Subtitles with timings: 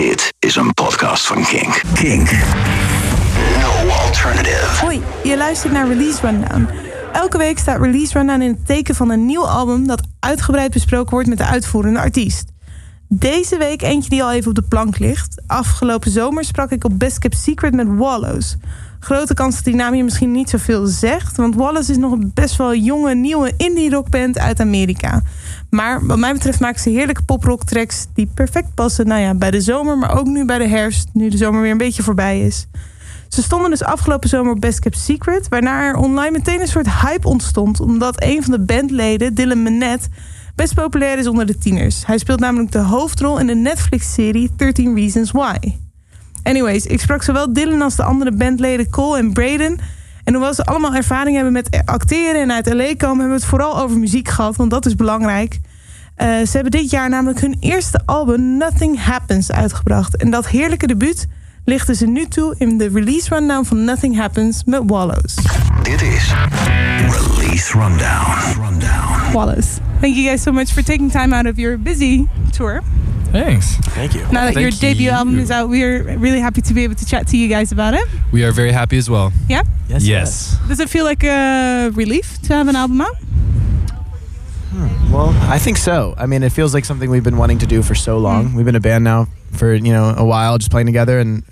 [0.00, 1.82] Dit is een podcast van Kink.
[1.94, 2.30] Kink.
[3.60, 4.80] No alternative.
[4.80, 6.68] Hoi, je luistert naar Release Rundown.
[7.12, 11.10] Elke week staat Release Rundown in het teken van een nieuw album dat uitgebreid besproken
[11.10, 12.52] wordt met de uitvoerende artiest.
[13.08, 15.42] Deze week eentje die al even op de plank ligt.
[15.46, 18.56] Afgelopen zomer sprak ik op Best Kept Secret met Wallows.
[19.00, 22.30] Grote kans dat die naam je misschien niet zoveel zegt, want Wallace is nog een
[22.34, 25.22] best wel jonge, nieuwe indie rockband uit Amerika.
[25.70, 29.50] Maar wat mij betreft maken ze heerlijke poprock tracks die perfect passen nou ja, bij
[29.50, 32.40] de zomer, maar ook nu bij de herfst, nu de zomer weer een beetje voorbij
[32.40, 32.66] is.
[33.28, 37.00] Ze stonden dus afgelopen zomer op Best Kept Secret, waarna er online meteen een soort
[37.02, 40.08] hype ontstond, omdat een van de bandleden, Dylan Minnette,
[40.54, 42.06] best populair is onder de tieners.
[42.06, 45.89] Hij speelt namelijk de hoofdrol in de Netflix-serie 13 Reasons Why.
[46.42, 49.78] Anyways, ik sprak zowel Dylan als de andere bandleden Cole en Braden.
[50.24, 53.44] En hoewel ze allemaal ervaring hebben met acteren en uit LA komen, hebben we het
[53.44, 55.54] vooral over muziek gehad, want dat is belangrijk.
[55.54, 60.16] Uh, ze hebben dit jaar namelijk hun eerste album Nothing Happens uitgebracht.
[60.16, 61.26] En dat heerlijke debuut
[61.64, 65.34] lichten ze nu toe in de release rundown van Nothing Happens met Wallows.
[65.82, 66.34] Dit is
[67.08, 68.62] Release Rundown.
[68.62, 69.32] Rundown.
[69.32, 69.66] Wallows.
[70.00, 72.82] Thank you guys so much for taking time out of your busy tour.
[73.32, 73.76] Thanks.
[73.94, 74.22] Thank you.
[74.32, 75.10] Now that your debut you.
[75.10, 77.70] album is out, we are really happy to be able to chat to you guys
[77.72, 78.06] about it.
[78.32, 79.32] We are very happy as well.
[79.48, 79.62] Yeah?
[79.88, 80.04] Yes.
[80.04, 80.56] Yes.
[80.68, 83.16] Does it feel like a relief to have an album out?
[84.72, 86.14] Hmm, well, I think so.
[86.16, 88.50] I mean, it feels like something we've been wanting to do for so long.
[88.50, 88.54] Mm.
[88.54, 91.42] We've been a band now for you know a while, just playing together, and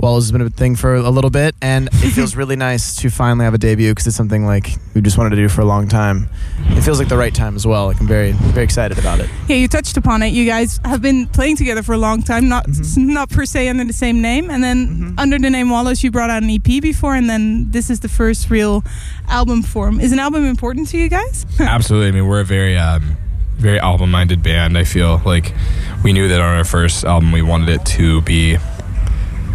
[0.00, 3.10] Wallows has been a thing for a little bit, and it feels really nice to
[3.10, 5.66] finally have a debut because it's something like we just wanted to do for a
[5.66, 6.28] long time.
[6.70, 7.86] It feels like the right time as well.
[7.86, 9.28] Like I'm very very excited about it.
[9.46, 10.28] Yeah, you touched upon it.
[10.28, 13.84] You guys have been playing together for a long time, not not per se under
[13.84, 17.14] the same name, and then under the name Wallows, you brought out an EP before,
[17.14, 18.82] and then this is the first real
[19.28, 20.00] album form.
[20.00, 21.44] Is an album important to you guys?
[21.60, 22.08] Absolutely.
[22.08, 23.16] I mean, we're a very, um,
[23.56, 24.78] very album-minded band.
[24.78, 25.54] I feel like
[26.02, 28.56] we knew that on our first album we wanted it to be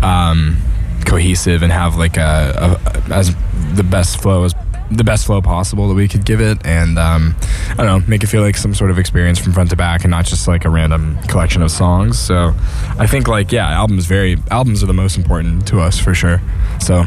[0.04, 0.58] um,
[1.06, 2.78] cohesive and have like a,
[3.10, 3.36] a as
[3.76, 4.54] the best flow as
[4.92, 7.36] the best flow possible that we could give it, and um,
[7.72, 10.04] I don't know, make it feel like some sort of experience from front to back,
[10.04, 12.20] and not just like a random collection of songs.
[12.20, 12.54] So,
[13.00, 16.40] I think like yeah, albums very albums are the most important to us for sure.
[16.80, 17.04] So,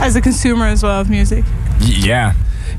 [0.00, 1.44] As a consumer as well of music.
[1.80, 2.32] y- yeah,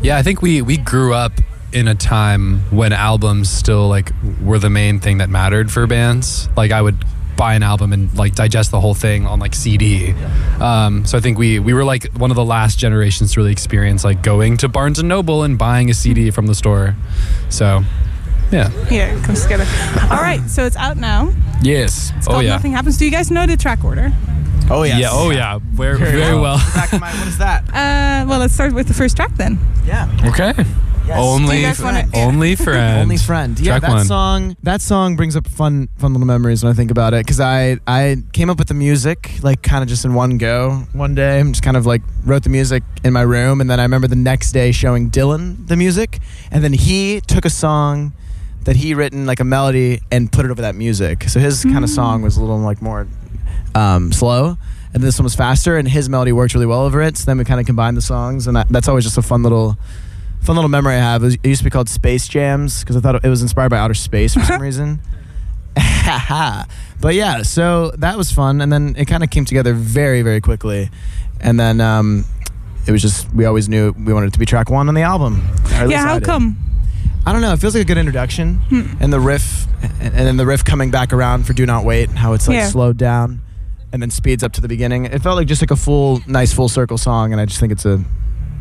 [0.04, 1.32] Yeah, I think we we grew up
[1.72, 4.12] in a time when albums still like
[4.44, 6.50] were the main thing that mattered for bands.
[6.58, 6.98] Like I would
[7.42, 10.14] buy an album and like digest the whole thing on like CD.
[10.60, 13.52] Um, so I think we we were like one of the last generations to really
[13.52, 16.96] experience like going to Barnes and Noble and buying a CD from the store.
[17.50, 17.82] So
[18.52, 18.70] yeah.
[18.92, 19.66] Yeah, it comes together.
[20.12, 21.34] All right, so it's out now.
[21.64, 22.50] yes, It's Oh, yeah.
[22.50, 23.00] Nothing Happens.
[23.00, 24.12] Do you guys know the track order?
[24.70, 25.00] Oh yes.
[25.02, 25.10] Yeah.
[25.12, 25.58] Oh yeah.
[25.64, 26.58] Very very well.
[26.76, 27.64] Back of my, what is that?
[27.70, 29.58] Uh, well, let's start with the first track then.
[29.84, 30.08] Yeah.
[30.26, 30.54] okay.
[31.08, 31.18] Yes.
[31.20, 33.00] Only you guys wanna- only friend.
[33.02, 33.60] Only friend.
[33.60, 34.06] Yeah, Track that one.
[34.06, 34.56] song.
[34.64, 37.26] That song brings up fun, fun little memories when I think about it.
[37.26, 40.84] Because I, I came up with the music like kind of just in one go
[40.94, 41.40] one day.
[41.40, 44.08] And just kind of like wrote the music in my room, and then I remember
[44.08, 46.20] the next day showing Dylan the music,
[46.52, 48.14] and then he took a song
[48.64, 51.24] that he written like a melody and put it over that music.
[51.30, 53.08] So his kind of song was a little like more
[53.76, 54.58] um, slow.
[54.94, 57.16] And this one was faster, and his melody worked really well over it.
[57.18, 59.42] So then we kind of combined the songs, and that, that's always just a fun
[59.42, 59.78] little,
[60.42, 61.22] fun little memory I have.
[61.24, 63.70] It, was, it used to be called Space Jams because I thought it was inspired
[63.70, 65.00] by outer space for some reason.
[67.02, 70.42] but yeah, so that was fun, and then it kind of came together very, very
[70.42, 70.90] quickly,
[71.40, 72.26] and then um,
[72.88, 75.02] it was just we always knew we wanted it to be track one on the
[75.04, 75.42] album.
[75.66, 76.26] Or at least yeah, I how did.
[76.26, 76.58] come?
[77.26, 77.54] I don't know.
[77.54, 78.60] It feels like a good introduction,
[79.00, 79.66] and the riff,
[80.02, 82.56] and, and then the riff coming back around for "Do Not Wait," how it's like
[82.56, 82.68] Yeah.
[82.68, 83.42] slowed down,
[83.94, 85.06] and then speeds up to the beginning.
[85.06, 87.72] It felt like just like a full, nice full circle song, and I just think
[87.72, 88.04] it's a.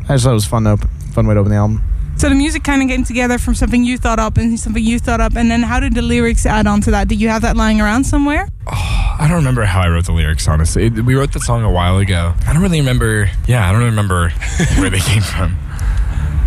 [0.09, 0.63] I just thought it was fun.
[0.63, 1.83] To op- fun way to open the album.
[2.17, 4.99] So the music kind of came together from something you thought up and something you
[4.99, 7.07] thought up, and then how did the lyrics add on to that?
[7.07, 8.47] Did you have that lying around somewhere?
[8.67, 10.47] I don't remember how I wrote the lyrics.
[10.47, 12.33] Honestly, It- we wrote the song a while ago.
[12.45, 13.29] I don't really remember.
[13.47, 14.29] Yeah, I don't remember
[14.77, 15.57] where they came from.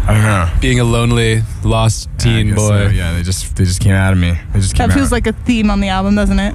[0.06, 0.48] I don't know.
[0.60, 2.68] Being a lonely lost teen guess boy.
[2.68, 2.88] so.
[2.88, 4.38] Yeah, they just they just came out of me.
[4.52, 5.12] They just came That feels out.
[5.12, 6.54] like a theme on the album, doesn't it?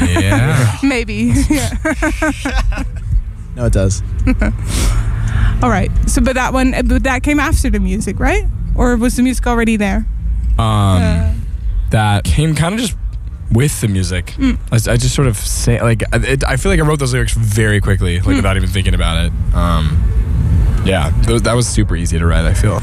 [0.00, 0.76] yeah.
[0.82, 1.34] Maybe.
[1.50, 1.74] yeah.
[3.54, 4.02] No, it does.
[5.62, 5.90] All right.
[6.06, 8.44] So, but that one, but that came after the music, right?
[8.74, 10.06] Or was the music already there?
[10.58, 11.32] Um, Uh,
[11.90, 12.96] that came kind of just
[13.52, 14.34] with the music.
[14.38, 14.58] Mm.
[14.72, 16.98] I, s- I just sort of say like I- it, I feel like I wrote
[16.98, 18.36] those lyrics very quickly, like Mm.
[18.36, 19.32] without even thinking about it.
[19.54, 19.96] Um,
[20.86, 22.44] yeah, th- that was super easy to write.
[22.44, 22.76] I feel.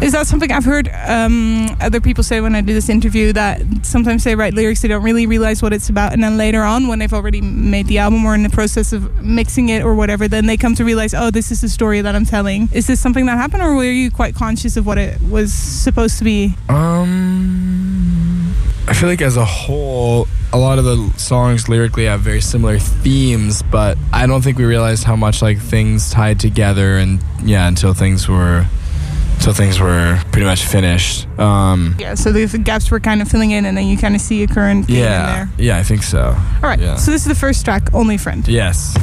[0.00, 3.60] Is that something I've heard um, other people say when I do this interview that
[3.82, 6.88] sometimes they write lyrics, they don't really realize what it's about, and then later on,
[6.88, 10.28] when they've already made the album or in the process of mixing it or whatever,
[10.28, 12.68] then they come to realize, oh, this is the story that I'm telling.
[12.72, 16.18] Is this something that happened, or were you quite conscious of what it was supposed
[16.18, 16.54] to be?
[16.68, 17.97] Um,
[18.88, 22.78] I feel like as a whole, a lot of the songs lyrically have very similar
[22.78, 27.68] themes, but I don't think we realized how much like things tied together, and yeah,
[27.68, 28.64] until things were,
[29.36, 31.28] until things were pretty much finished.
[31.38, 34.22] Um, Yeah, so the gaps were kind of filling in, and then you kind of
[34.22, 35.48] see a current yeah, there.
[35.58, 36.34] yeah, I think so.
[36.62, 36.96] All right, Yeah.
[36.96, 38.46] so this is the first track, Only Friend.
[38.48, 38.96] Yes.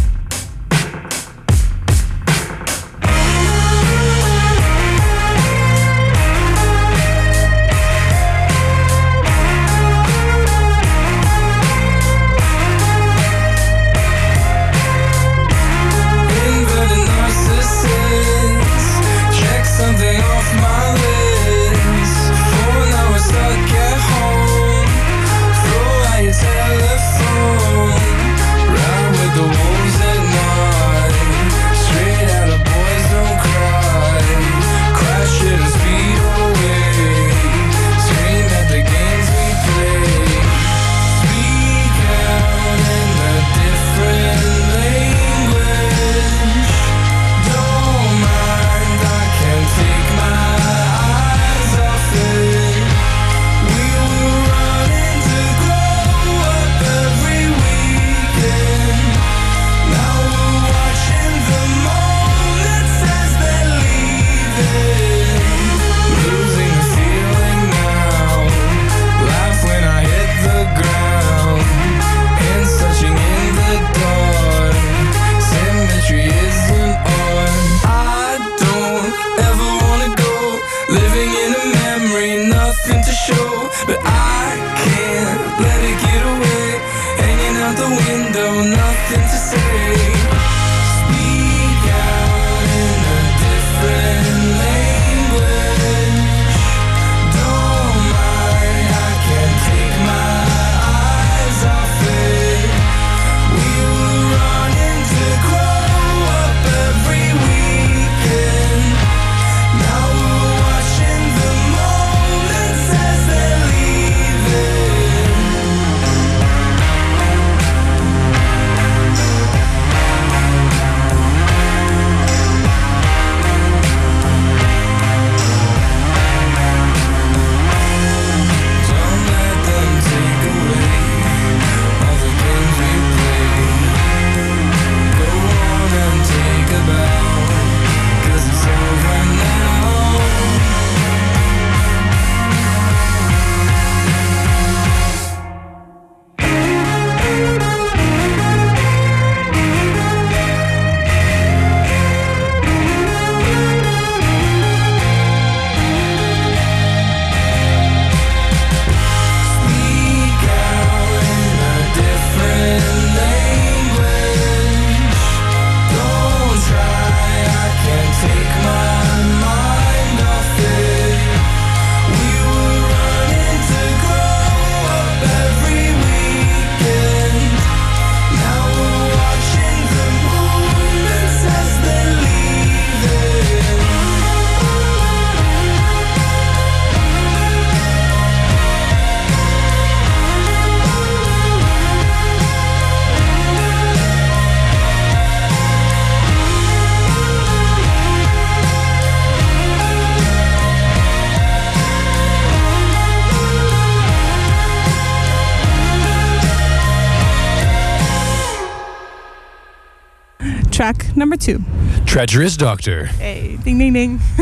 [211.35, 212.05] Number two.
[212.05, 213.05] Treacherous Doctor.
[213.05, 214.17] Hey, ding, ding, ding.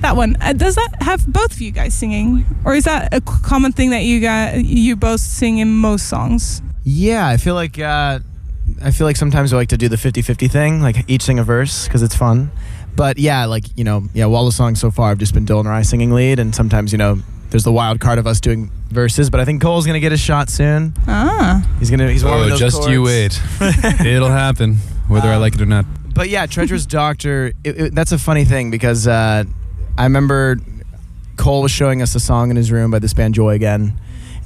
[0.00, 0.36] that one.
[0.40, 3.72] Uh, does that have both of you guys singing, or is that a c- common
[3.72, 6.62] thing that you got you both sing in most songs?
[6.84, 8.20] Yeah, I feel like uh,
[8.82, 11.44] I feel like sometimes I like to do the 50-50 thing, like each sing a
[11.44, 12.50] verse because it's fun.
[12.94, 15.60] But yeah, like you know, yeah, all the songs so far have just been Dylan
[15.60, 17.18] and I singing lead, and sometimes you know,
[17.50, 19.28] there's the wild card of us doing verses.
[19.30, 20.94] But I think Cole's gonna get his shot soon.
[21.06, 23.38] Ah, He's gonna he's warming Oh, those just you wait.
[24.04, 25.84] It'll happen, whether I Um, like it or not.
[26.14, 27.52] But yeah, Treacherous Doctor.
[27.64, 29.44] It, it, that's a funny thing because uh,
[29.98, 30.56] I remember
[31.36, 33.98] Cole was showing us a song in his room by this band Joy Again,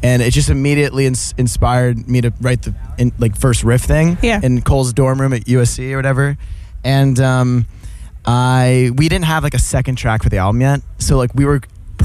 [0.03, 4.19] and it just immediately ins- inspired me to write the in, like first riff thing
[4.23, 4.41] Yeah.
[4.43, 6.37] in Cole's dorm room at USC or whatever.
[6.83, 7.67] And um,
[8.25, 11.45] I we didn't have like a second track for the album yet, so like we
[11.45, 11.61] were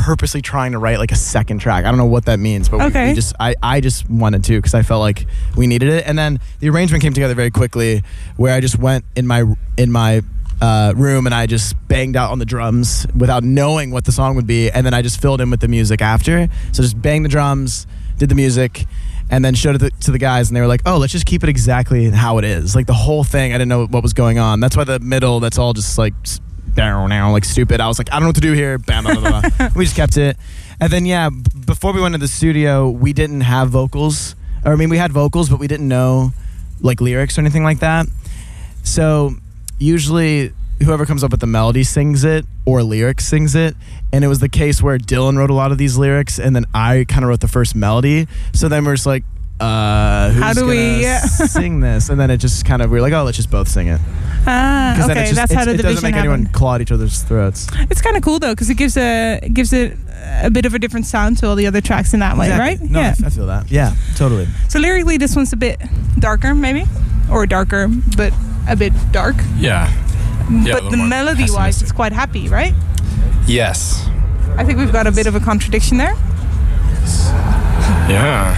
[0.05, 1.83] purposely trying to write like a second track.
[1.83, 3.09] I don't know what that means, but we- Okay.
[3.09, 5.25] we, just I, I just wanted to because I felt like
[5.57, 6.05] we needed it.
[6.07, 8.03] And then the arrangement came together very quickly,
[8.37, 9.43] where I just went in my
[9.77, 10.21] in my
[10.61, 14.35] uh, room and I just banged out on the drums without knowing what the song
[14.35, 16.47] would be, and then I just filled in with the music after.
[16.71, 17.87] So just banged the drums,
[18.19, 18.85] did the music,
[19.31, 21.25] and then showed it to, to the guys, and they were like, "Oh, let's just
[21.25, 24.13] keep it exactly how it is, like the whole thing." I didn't know what was
[24.13, 24.59] going on.
[24.59, 26.13] That's why the middle, that's all just like
[26.75, 27.81] down now, like stupid.
[27.81, 28.77] I was like, I don't know what to do here.
[28.77, 29.71] Bam, bam, bam, bam.
[29.75, 30.37] we just kept it,
[30.79, 34.35] and then yeah, b- before we went to the studio, we didn't have vocals.
[34.63, 36.33] Or I mean, we had vocals, but we didn't know
[36.81, 38.07] like lyrics or anything like that.
[38.83, 39.31] So
[39.79, 40.53] usually
[40.83, 43.75] whoever comes up with the melody sings it or lyrics sings it.
[44.11, 46.65] And it was the case where Dylan wrote a lot of these lyrics and then
[46.73, 48.27] I kind of wrote the first melody.
[48.53, 49.23] So then we're just like,
[49.59, 51.03] uh, who's How do we-
[51.47, 52.09] sing this?
[52.09, 53.99] And then it just kind of, we are like, oh, let's just both sing it.
[54.47, 56.33] Ah, 'Cause then okay, just, that's how it's- the it division doesn't make happened.
[56.33, 57.67] anyone claw at each other's throats.
[57.89, 59.97] It's kind of cool though, because it gives a it gives it
[60.41, 62.79] a bit of a different sound to all the other tracks in that way, right?
[62.81, 63.71] No, I, I feel that.
[63.71, 64.47] Yeah, totally.
[64.69, 65.81] So lyrically, this one's a bit
[66.19, 66.85] darker, maybe,
[67.31, 68.33] or darker, but
[68.67, 69.35] a bit dark.
[69.57, 69.91] Yeah.
[70.51, 72.73] Yeah, but the melody-wise, it's quite happy, right?
[73.47, 74.05] Yes.
[74.57, 76.13] I think we've got a bit of a contradiction there.
[78.09, 78.55] Yeah.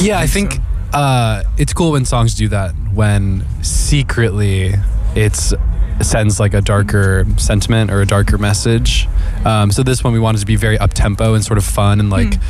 [0.00, 0.56] Yeah, I think
[0.92, 2.72] uh, it's cool when songs do that.
[2.92, 4.74] When secretly
[5.14, 5.54] it's
[6.00, 9.08] sends like a darker sentiment or a darker message.
[9.44, 11.98] Um, so this one we wanted to be very up tempo and sort of fun
[12.00, 12.40] and like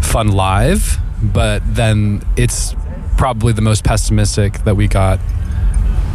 [0.00, 2.74] fun live, but then it's
[3.18, 5.20] probably the most pessimistic that we got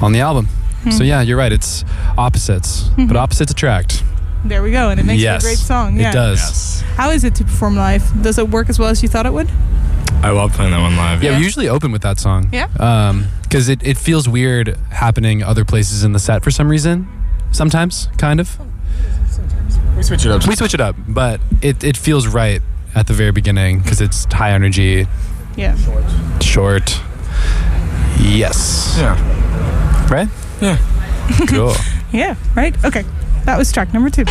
[0.01, 0.47] on the album.
[0.91, 1.51] So yeah, you're right.
[1.53, 1.85] It's
[2.17, 4.03] opposites, but opposites attract.
[4.45, 5.97] There we go, and it makes yes, it a great song.
[5.97, 6.09] Yeah.
[6.09, 6.39] It does.
[6.39, 6.81] Yes.
[6.95, 8.03] How is it to perform live?
[8.21, 9.49] Does it work as well as you thought it would?
[10.21, 11.23] I love playing that one live.
[11.23, 11.37] Yeah, Yeah.
[11.37, 12.49] we usually open with that song.
[12.51, 12.67] Yeah?
[12.79, 17.07] Um, because it, it feels weird happening other places in the set for some reason.
[17.51, 18.57] Sometimes, kind of.
[19.95, 20.47] We switch it up.
[20.47, 22.61] We switch it up, but it, it feels right
[22.95, 25.07] at the very beginning because it's high energy,
[25.55, 25.75] Yeah.
[26.41, 26.99] short.
[28.19, 28.95] Yes.
[28.97, 30.07] Yeah.
[30.11, 30.27] Right?
[30.61, 30.77] Yeah.
[31.47, 31.73] Cool.
[32.13, 32.35] Yeah.
[32.55, 32.75] Right.
[32.85, 33.03] Okay.
[33.45, 34.25] That was track number two.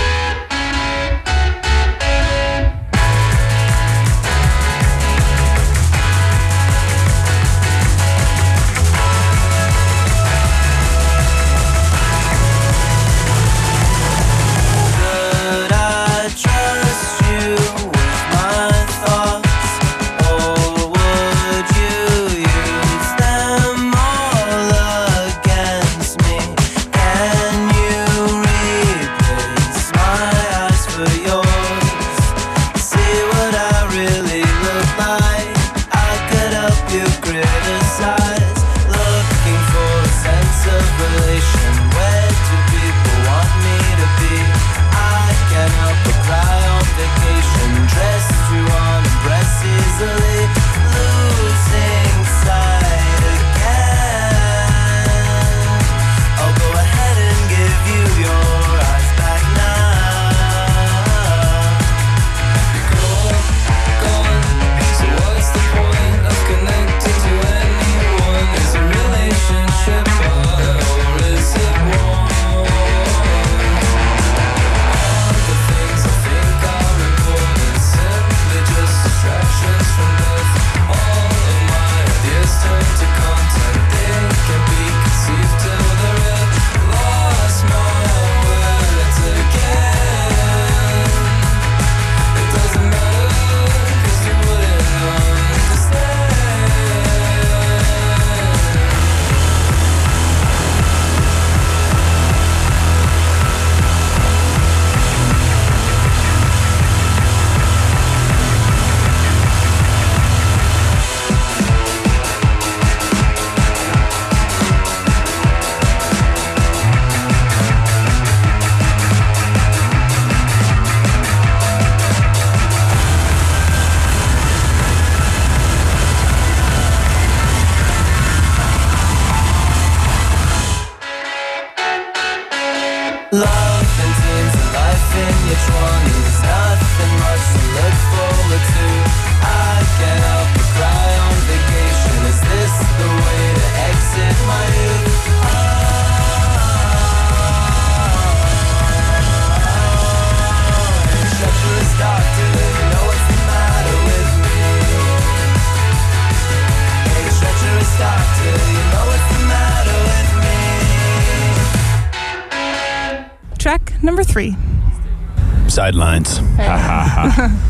[165.83, 166.39] Sidelines.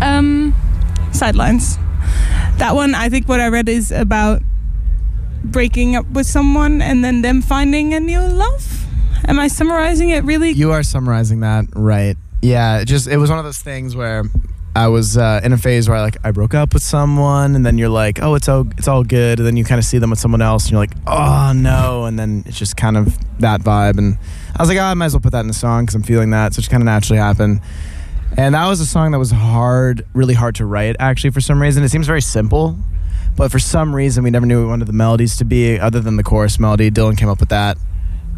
[0.00, 0.54] Um,
[1.12, 1.76] sidelines.
[2.58, 4.40] That one, I think what I read is about
[5.44, 8.86] breaking up with someone and then them finding a new love.
[9.26, 10.50] Am I summarizing it really?
[10.50, 12.16] You are summarizing that right.
[12.42, 14.22] Yeah, it just it was one of those things where
[14.76, 17.66] I was uh, in a phase where I like I broke up with someone, and
[17.66, 19.98] then you're like, oh, it's all it's all good, and then you kind of see
[19.98, 23.16] them with someone else, and you're like, oh no, and then it's just kind of
[23.40, 24.18] that vibe, and
[24.56, 26.02] I was like, oh, I might as well put that in a song because I'm
[26.02, 27.60] feeling that, so it just kind of naturally happened.
[28.36, 30.96] And that was a song that was hard, really hard to write.
[31.00, 32.76] Actually, for some reason, it seems very simple,
[33.36, 36.22] but for some reason, we never knew what the melodies to be, other than the
[36.22, 36.90] chorus melody.
[36.90, 37.78] Dylan came up with that,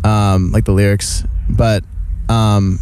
[0.05, 1.85] um, like the lyrics, but.
[2.29, 2.79] Um,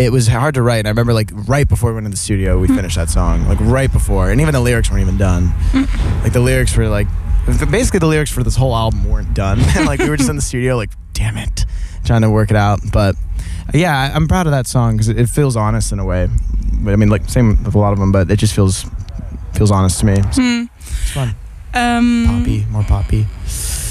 [0.00, 0.78] it was hard to write.
[0.78, 3.46] And I remember like right before we went in the studio, we finished that song.
[3.46, 5.52] Like right before, and even the lyrics weren't even done.
[6.22, 7.06] like the lyrics were like
[7.70, 9.60] basically the lyrics for this whole album weren't done.
[9.76, 11.66] and like we were just in the studio, like damn it,
[12.04, 12.80] trying to work it out.
[12.92, 13.14] But
[13.74, 16.28] yeah, I'm proud of that song because it, feels honest in a way.
[16.82, 18.86] But I mean, like same with a lot of them, but it just feels
[19.54, 20.16] feels honest to me.
[20.32, 20.64] So Hmm.
[20.78, 21.34] It's fun.
[21.72, 23.26] Um, Poppy, more poppy.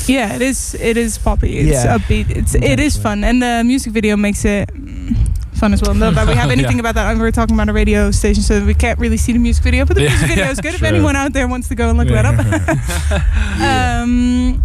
[0.07, 0.75] Yeah, it is.
[0.75, 1.59] It is poppy.
[1.59, 1.97] It's Yeah.
[1.97, 2.29] upbeat.
[2.29, 4.88] It's it is fun, and the music video makes it mm,
[5.59, 5.93] fun as well.
[5.93, 6.79] Not that we have anything Yeah.
[6.81, 7.13] about that.
[7.15, 9.85] We were talking about a radio station, so we can't really see the music video.
[9.85, 10.73] But the Yeah, music video yeah, is good.
[10.75, 12.37] If anyone out there wants to go and look that up.
[14.03, 14.63] um,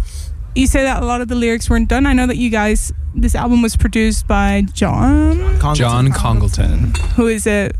[0.55, 2.05] you say that a lot of the lyrics weren't done.
[2.05, 2.93] I know that you guys.
[3.17, 5.75] This album was produced by John, Congleton.
[5.75, 6.93] John Congleton.
[7.15, 7.71] who is a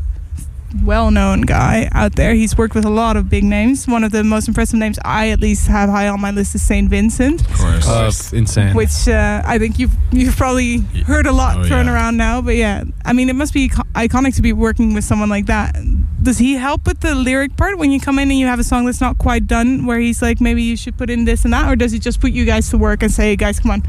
[0.84, 2.34] well-known guy out there.
[2.34, 3.86] He's worked with a lot of big names.
[3.86, 6.62] One of the most impressive names I at least have high on my list is
[6.62, 7.40] Saint Vincent.
[7.40, 7.88] Of course.
[8.32, 8.74] Uh, insane.
[8.74, 11.94] which uh, I think you've you've probably heard a lot Oh, thrown yeah.
[11.94, 12.40] around now.
[12.42, 15.76] But yeah, I mean, it must be iconic to be working with someone like that.
[16.22, 18.64] Does he help with the lyric part when you come in and you have a
[18.64, 21.52] song that's not quite done, where he's like, maybe you should put in this and
[21.54, 23.70] that, or does he just put you guys to work and say, hey, guys, come
[23.70, 23.82] on?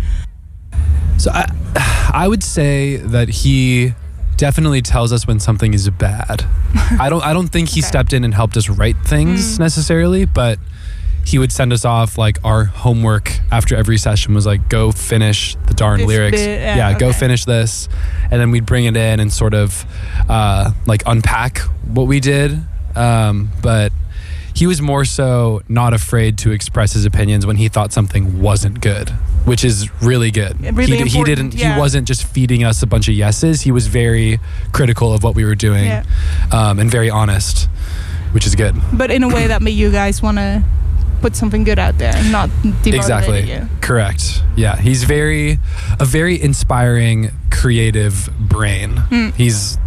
[1.17, 1.51] So I,
[2.13, 3.93] I would say that he
[4.37, 6.45] definitely tells us when something is bad.
[6.99, 7.87] I don't I don't think he Okay.
[7.87, 9.59] stepped in and helped us write things Mm.
[9.59, 10.59] necessarily, but
[11.25, 15.55] he would send us off like our homework after every session was like go finish
[15.67, 16.37] the darn This lyrics.
[16.37, 17.17] bit, yeah, go okay.
[17.19, 17.89] finish this.
[18.31, 19.85] And then we'd bring it in and sort of
[20.29, 22.57] uh, like unpack what we did.
[22.95, 23.91] Um, but
[24.57, 28.81] he was more so not afraid to express his opinions when he thought something wasn't
[28.81, 29.09] good,
[29.45, 30.59] which is really good.
[30.75, 31.53] Really he, he didn't.
[31.53, 31.75] yeah.
[31.75, 33.61] He wasn't just feeding us a bunch of yeses.
[33.61, 34.39] He was very
[34.73, 36.03] critical of what we were doing, Yeah.
[36.51, 37.69] um, and very honest,
[38.31, 38.73] which is good.
[38.93, 40.63] But in a way that made you guys want to
[41.21, 42.49] put something good out there, and not
[42.85, 43.51] Exactly.
[43.51, 43.67] you.
[43.81, 44.41] Correct.
[44.55, 45.59] Yeah, he's very
[45.99, 48.97] a very inspiring, creative brain.
[48.97, 49.29] Hmm.
[49.37, 49.77] He's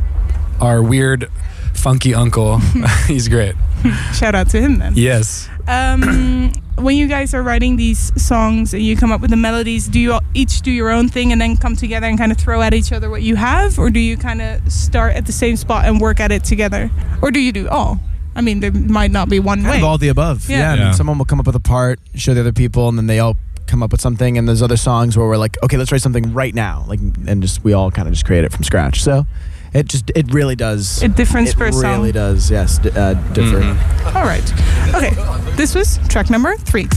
[0.60, 1.28] our weird,
[1.74, 2.58] funky uncle.
[3.08, 3.54] he's great.
[4.14, 4.92] Shout out to him then.
[4.96, 5.48] Yes.
[5.68, 9.88] um, when you guys are writing these songs and you come up with the melodies,
[9.88, 12.38] do you all each do your own thing and then come together and kind of
[12.38, 15.32] throw at each other what you have, or do you kind of start at the
[15.32, 16.90] same spot and work at it together,
[17.22, 17.98] or do you do all?
[18.34, 19.78] I mean, there might not be one Kind way.
[19.78, 20.48] of all the above.
[20.48, 20.58] Yeah.
[20.58, 20.72] Yeah.
[20.72, 20.90] and Yeah.
[20.92, 23.36] someone will come up with a part, show the other people, and then they all
[23.66, 24.38] come up with something.
[24.38, 27.42] And there's other songs where we're like, okay, let's write something right now, like, and
[27.42, 29.02] just we all kind of just create it from scratch.
[29.02, 29.26] So
[29.72, 31.02] it just it really does.
[31.02, 31.82] It differs it per song.
[31.98, 32.50] really does.
[32.50, 33.60] Yes, d- uh, differ.
[33.60, 34.14] Mhm.
[34.14, 34.52] All right.
[34.94, 35.14] Okay.
[35.56, 36.88] This was track number three.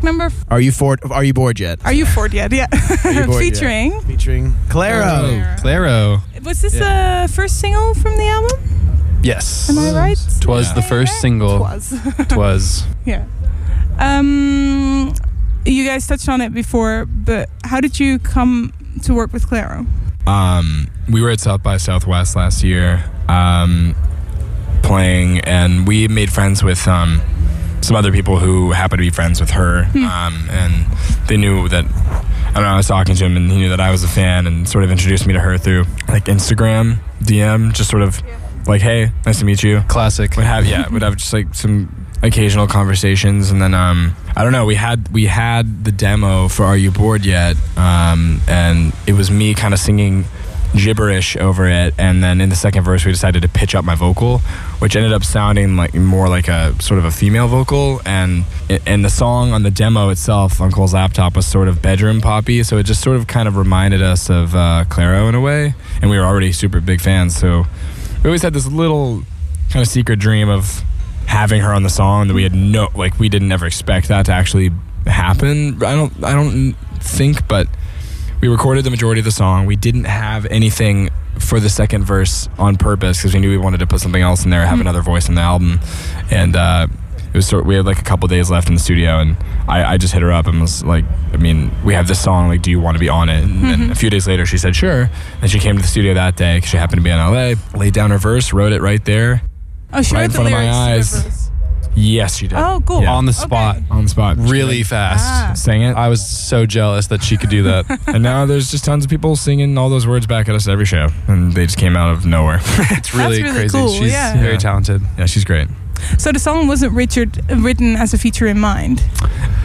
[0.00, 0.24] Track number?
[0.26, 0.96] f- Are you for?
[1.10, 1.80] Are you bored yet?
[1.84, 2.52] Are you Ford yet?
[2.52, 2.66] Yeah.
[3.04, 3.52] you bored yet?
[3.54, 4.00] Featuring.
[4.02, 5.04] Featuring Clairo.
[5.04, 5.56] Oh.
[5.62, 6.20] Clairo.
[6.44, 8.58] Was this the first single from the album?
[9.22, 9.68] Yes.
[9.68, 10.18] Am I right?
[10.40, 11.20] Twas the Saying first that?
[11.20, 11.58] single.
[11.58, 11.94] Twas.
[12.28, 12.86] Twas.
[13.04, 13.26] yeah.
[13.98, 15.12] Um,
[15.66, 19.86] you guys touched on it before, but how did you come to work with Clairo?
[20.26, 23.94] Um, we were at South by Southwest last year, um,
[24.82, 27.20] playing, and we made friends with um,
[27.82, 30.86] some other people who happened to be friends with her, um, and
[31.28, 31.84] they knew that.
[31.84, 32.70] I don't know.
[32.70, 34.82] I was talking to him, and he knew that I was a fan, and sort
[34.84, 38.20] of introduced me to her through like Instagram DM, just sort of
[38.66, 40.36] like, "Hey, nice to meet you." Classic.
[40.36, 44.52] would have yeah would have just like some occasional conversations and then um i don't
[44.52, 49.14] know we had we had the demo for are you bored yet um and it
[49.14, 50.26] was me kind of singing
[50.76, 53.94] gibberish over it and then in the second verse we decided to pitch up my
[53.94, 54.38] vocal
[54.78, 58.44] which ended up sounding like more like a sort of a female vocal and
[58.86, 62.62] and the song on the demo itself on cole's laptop was sort of bedroom poppy
[62.62, 65.74] so it just sort of kind of reminded us of uh, clairo in a way
[66.00, 67.64] and we were already super big fans so
[68.22, 69.24] we always had this little
[69.70, 70.82] kind of secret dream of
[71.26, 74.26] having her on the song that we had no like we didn't ever expect that
[74.26, 74.70] to actually
[75.06, 75.82] happen.
[75.82, 77.66] I don't i don't think but
[78.40, 79.66] we recorded the majority of the song.
[79.66, 83.78] We didn't have anything for the second verse on purpose because we knew we wanted
[83.78, 85.80] to put something else in there have another voice in the album.
[86.30, 86.86] And uh
[87.32, 89.36] it was sort we had like a couple days left in the studio and
[89.68, 92.48] I, I just hit her up and was like I mean we have this song
[92.48, 93.44] like do you want to be on it?
[93.44, 95.08] And, and a few days later she said sure.
[95.40, 97.54] And she came to the studio that day because she happened to be in LA
[97.78, 99.42] laid down her verse wrote it right there
[99.92, 101.39] Oh, she Right wrote in front of my eyes.
[101.90, 101.98] Verse.
[102.04, 102.58] Yes, she did.
[102.58, 103.02] Oh, cool.
[103.02, 103.12] Yeah.
[103.12, 103.40] On the Okay.
[103.40, 103.76] spot.
[103.90, 104.36] on the spot.
[104.38, 105.24] Really fast.
[105.26, 105.52] Ah.
[105.54, 105.94] sang it.
[105.96, 107.84] I was so jealous that she could do that.
[108.06, 110.84] and now there's just tons of people singing all those words back at us every
[110.86, 112.60] show, and they just came out of nowhere.
[112.92, 113.76] It's really, really crazy.
[113.78, 114.40] cool, She's yeah.
[114.40, 115.02] very talented.
[115.18, 115.68] yeah, she's great.
[116.18, 119.02] So the song wasn't Richard written as a feature in mind.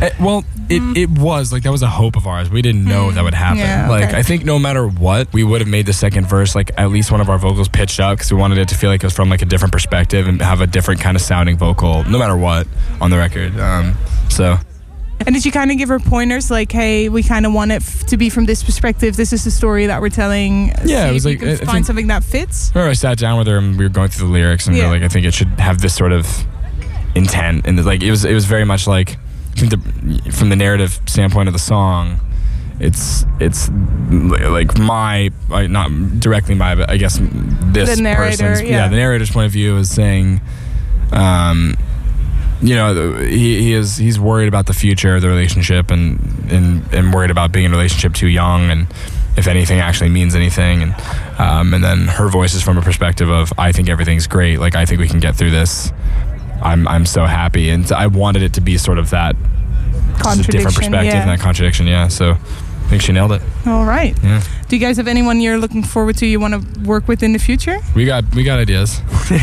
[0.01, 2.49] Eh, well, it, it was like that was a hope of ours.
[2.49, 3.59] We didn't know that would happen.
[3.59, 4.17] Yeah, Like okay.
[4.17, 7.11] I think no matter what, we would have made the second verse like at least
[7.11, 9.13] one of our vocals pitched up because we wanted it to feel like it was
[9.13, 12.35] from like a different perspective and have a different kind of sounding vocal, no matter
[12.35, 12.67] what
[12.99, 13.57] on the record.
[13.59, 13.93] Um,
[14.29, 14.57] so
[15.25, 17.75] And did you kind of give her pointers like, hey, we kind of want it
[17.81, 19.15] f- to be from this perspective.
[19.15, 20.67] This is the story that we're telling.
[20.85, 22.71] Yeah, it was like- you I- I can find think- something that fits.
[22.75, 24.81] remember I sat down with her and we were going through the lyrics and we
[24.81, 24.89] Yeah.
[24.89, 26.27] like, I think it should have this sort of
[27.15, 29.15] intent and like it was it was very much like
[29.57, 32.19] from the from the narrative standpoint of the song.
[32.81, 33.69] It's it's
[34.11, 38.89] like my not directly my but I guess this The narrator, person's yeah.
[38.89, 40.41] the narrator's point of view is saying,
[41.13, 41.75] um,
[42.61, 46.93] you know he, he is he's worried about the future of the relationship and and
[46.93, 48.87] and worried about being in a relationship too young and
[49.37, 50.81] if anything actually means anything.
[50.81, 50.95] And
[51.39, 54.59] um, and then her voice is from a perspective of I think everything's great.
[54.59, 55.91] Like I think we can get through this.
[56.61, 57.69] I'm I'm so happy.
[57.69, 61.21] And I wanted it to be sort of that just a different Contradiction, perspective yeah.
[61.21, 61.87] and that contradiction.
[61.87, 63.41] Yeah so I think she nailed it.
[63.65, 64.15] All right.
[64.23, 67.21] yeah Do you guys have anyone you're looking forward to you want to work with
[67.21, 67.77] in the future?
[67.95, 68.99] we got we got ideas
[69.31, 69.37] we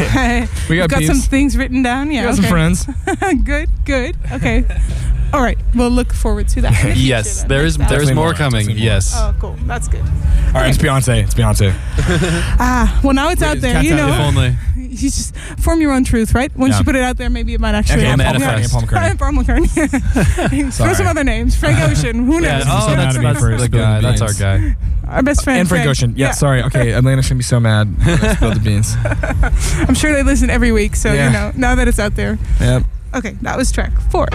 [0.77, 2.11] You've got, got some things written down.
[2.11, 2.23] Yeah.
[2.23, 2.87] we got some friends
[3.45, 4.17] good, good.
[4.33, 4.65] Okay.
[5.33, 5.57] All right.
[5.75, 6.83] We'll look forward to that.
[6.83, 7.49] the Yes, then.
[7.49, 8.67] there is there is more more, coming.
[8.67, 8.77] more.
[8.77, 9.15] Yes.
[9.17, 9.57] Oh, cool.
[9.65, 10.03] That's good.
[10.03, 11.73] all right it's Beyonce it's Beyonce
[12.61, 13.81] Ah, well, now it's out there.
[13.83, 14.57] You know, If only.
[14.77, 16.55] you just form your own truth, right?
[16.57, 16.79] Once Yeah.
[16.81, 18.41] you put it out there, maybe it might actually Okay, happen.
[18.69, 19.75] Paul McCartney, Paul McCartney.
[19.75, 19.89] Paul
[20.51, 20.75] McCartney.
[20.75, 21.57] Throw some other names.
[21.57, 22.27] Frank Ocean.
[22.27, 22.43] Who knows?
[22.43, 24.01] Yeah, oh, so mad that's, at that's for the guy.
[24.03, 24.77] That's our guy.
[25.23, 25.61] Our best friend.
[25.61, 28.97] and Frank Ocean yeah, sorry okay Atlanta's gonna be so mad I spilled the beans
[29.89, 31.27] I'm sure they listen every week, so Yeah.
[31.27, 31.53] you know.
[31.57, 32.39] Now that it's out there.
[32.61, 32.83] yep
[33.15, 34.27] Okay, that was track four.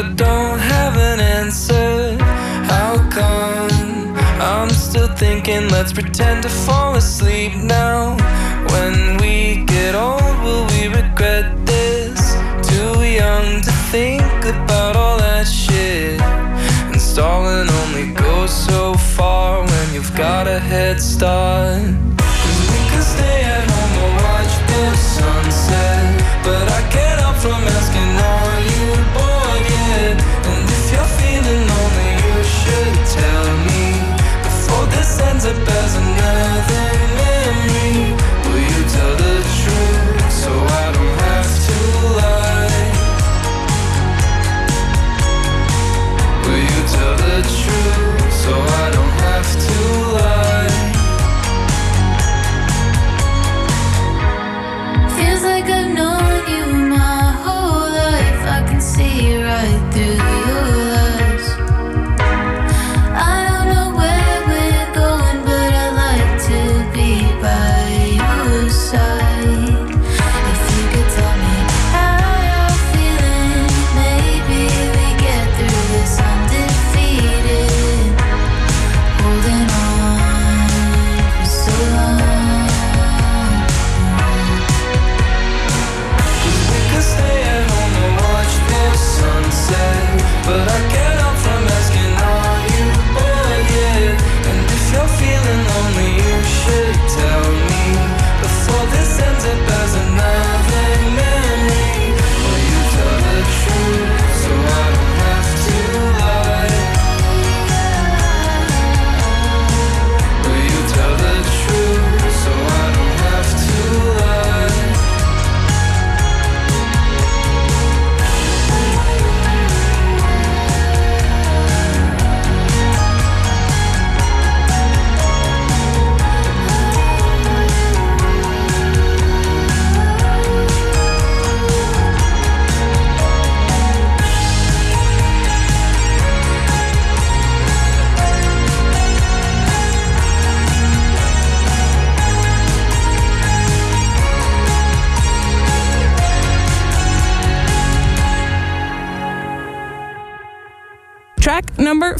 [0.00, 2.16] But don't have an answer.
[2.72, 4.14] How come?
[4.40, 8.16] I'm still thinking, let's pretend to fall asleep now.
[8.74, 12.20] When we get old, will we regret this?
[12.70, 16.20] Too young to think about all that shit.
[16.90, 21.82] And stalling only goes so far when you've got a head start.
[22.42, 25.57] Cause we could stay at home or watch the sunset.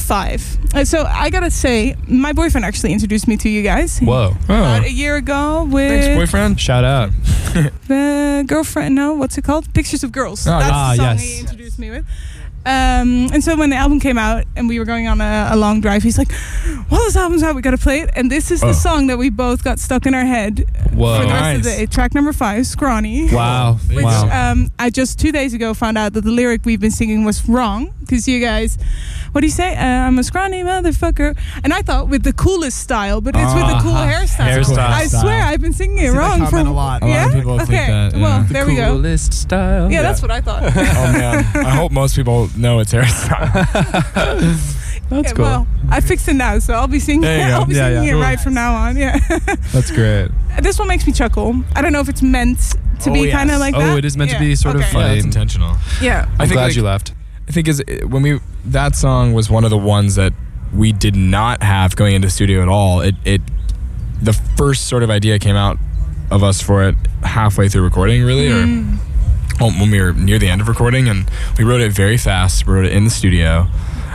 [0.08, 0.40] Five.
[0.74, 3.98] Uh, So I gotta say, my boyfriend actually introduced me to you guys.
[4.00, 4.32] Whoa.
[4.44, 6.58] About Oh, a year ago with thanks, boyfriend.
[6.60, 7.10] Shout out.
[7.88, 8.94] the girlfriend.
[8.94, 9.72] No, what's it called?
[9.74, 10.46] Pictures of Girls.
[10.46, 11.22] Oh, That's ah, the song yes.
[11.22, 12.04] he introduced me with.
[12.66, 15.56] Um, and so when the album came out and we were going on a, a
[15.56, 16.30] long drive, he's like,
[16.90, 17.54] "Well, this album's out.
[17.54, 18.66] We gotta play it." And this is Oh.
[18.66, 21.20] the song that we both got stuck in our head Whoa.
[21.20, 21.86] for the rest of the day.
[21.86, 23.78] Track number five, "Scrawny." Wow.
[23.88, 24.50] Which wow.
[24.52, 27.48] um, I just two days ago found out that the lyric we've been singing was
[27.48, 28.76] wrong because you guys,
[29.38, 29.76] what do you say?
[29.76, 33.68] Uh, I'm a scrawny motherfucker, and I thought with the coolest style, but it's with
[33.68, 34.12] the cool Uh-huh.
[34.24, 34.48] hairstyle.
[34.50, 34.78] Hairstyle.
[34.78, 37.02] I swear I've been singing it wrong for a lot.
[37.02, 37.26] A lot yeah.
[37.28, 37.64] of people okay.
[37.66, 38.20] think that, yeah.
[38.20, 38.94] Well, The there we go.
[38.96, 39.92] Coolest style.
[39.92, 40.64] Yeah, that's what I thought.
[40.76, 43.52] Oh man, I hope most people know it's hairstyle.
[45.10, 45.44] That's Yeah, cool.
[45.44, 47.20] Well, I fixed it now, so I'll be singing.
[47.22, 47.54] There you go.
[47.60, 48.08] I'll be Yeah, singing yeah.
[48.08, 48.20] it Cool.
[48.22, 48.96] right from now on.
[48.96, 49.18] Yeah.
[49.72, 50.30] That's great.
[50.60, 51.62] this one makes me chuckle.
[51.76, 52.58] I don't know if it's meant
[53.02, 53.32] to Oh, be yes.
[53.32, 53.98] kind of like Oh, that.
[53.98, 54.40] it is meant to Yeah.
[54.40, 54.90] be sort of Okay.
[54.92, 55.04] funny.
[55.06, 55.76] yeah, that's intentional.
[56.02, 56.26] Yeah.
[56.38, 57.12] I I'm think glad like, you left.
[57.48, 60.34] I think is when we that song was one of the ones that
[60.72, 63.00] we did not have going into studio at all.
[63.00, 63.40] It it
[64.20, 65.78] the first sort of idea came out
[66.30, 68.66] of us for it halfway through recording, really, or
[69.60, 72.66] well, when we were near the end of recording, and we wrote it very fast.
[72.66, 73.66] We wrote it in the studio,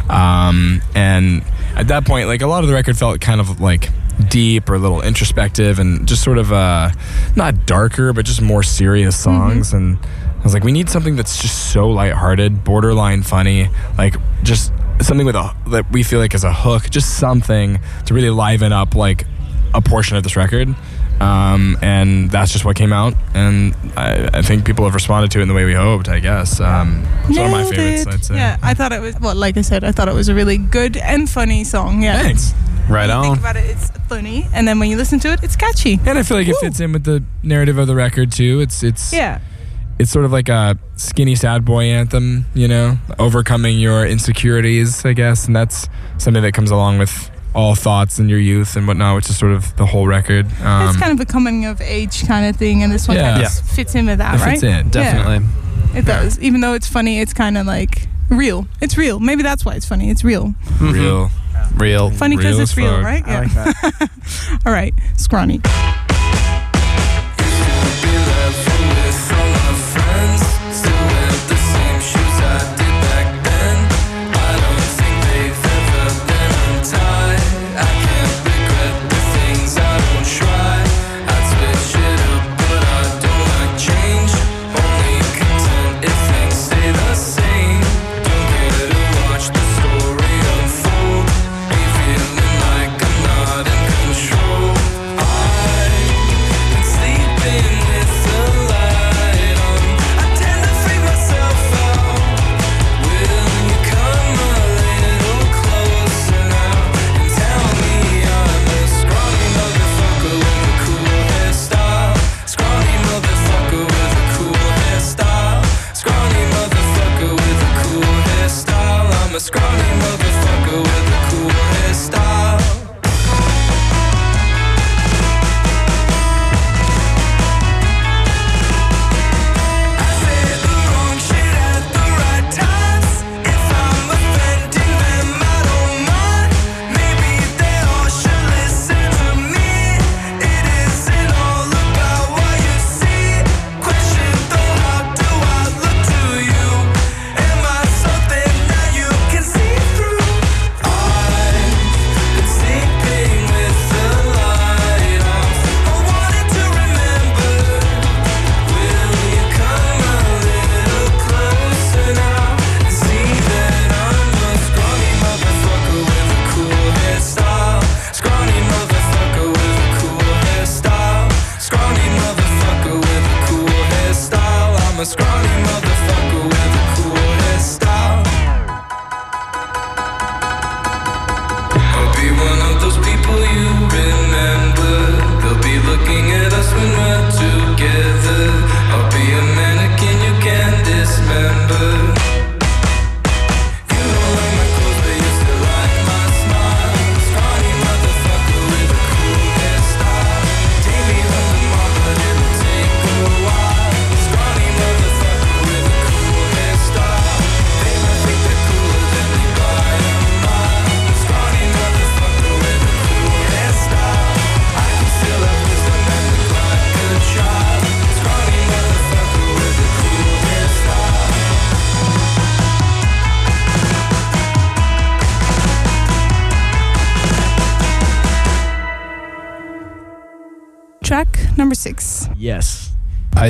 [0.09, 1.43] um, and
[1.75, 3.89] at that point, like a lot of the record felt kind of like
[4.29, 6.91] deep or a little introspective, and just sort of uh,
[7.35, 9.73] not darker, but just more serious songs.
[9.73, 9.97] And
[10.39, 14.71] I was like, we need something that's just so lighthearted, borderline funny, like just
[15.01, 18.71] something with a that we feel like is a hook, just something to really liven
[18.71, 19.25] up like
[19.73, 20.73] a portion of this record.
[21.19, 25.39] Um, and that's just what came out, and I, I think people have responded to
[25.39, 26.09] it in the way we hoped.
[26.09, 28.01] I guess um, it's one of my favorites.
[28.01, 28.07] it.
[28.07, 28.35] I'd say.
[28.35, 29.17] Yeah, I thought it was.
[29.21, 32.01] Well, like I said, I thought it was a really good and funny song.
[32.01, 32.21] Yeah.
[32.21, 32.53] Thanks.
[32.89, 35.43] Right When you think about it, it's funny, and then when you listen to it,
[35.43, 35.99] it's catchy.
[36.05, 38.59] And I feel like it fits in with the narrative of the record too.
[38.59, 39.39] It's it's Yeah.
[39.99, 45.13] it's sort of like a skinny sad boy anthem, you know, overcoming your insecurities, I
[45.13, 49.15] guess, and that's something that comes along with all thoughts in your youth and whatnot,
[49.15, 50.45] which is sort of the whole record.
[50.63, 53.33] Um, it's kind of a coming of age kind of thing, and this one Yeah.
[53.33, 54.51] kind of fits in with that, it right?
[54.59, 54.89] fits in.
[54.89, 55.47] Definitely.
[55.95, 56.37] It does.
[56.39, 58.67] Even though it's funny, it's kind of like real.
[58.81, 59.19] It's real.
[59.19, 60.09] Maybe that's why it's funny.
[60.09, 60.55] It's real.
[60.81, 61.29] Real.
[61.75, 62.09] Real.
[62.11, 63.03] Funny because it's as real, fuck.
[63.03, 63.27] right?
[63.27, 64.09] I like that.
[64.65, 64.93] All right.
[65.17, 65.61] Scrawny.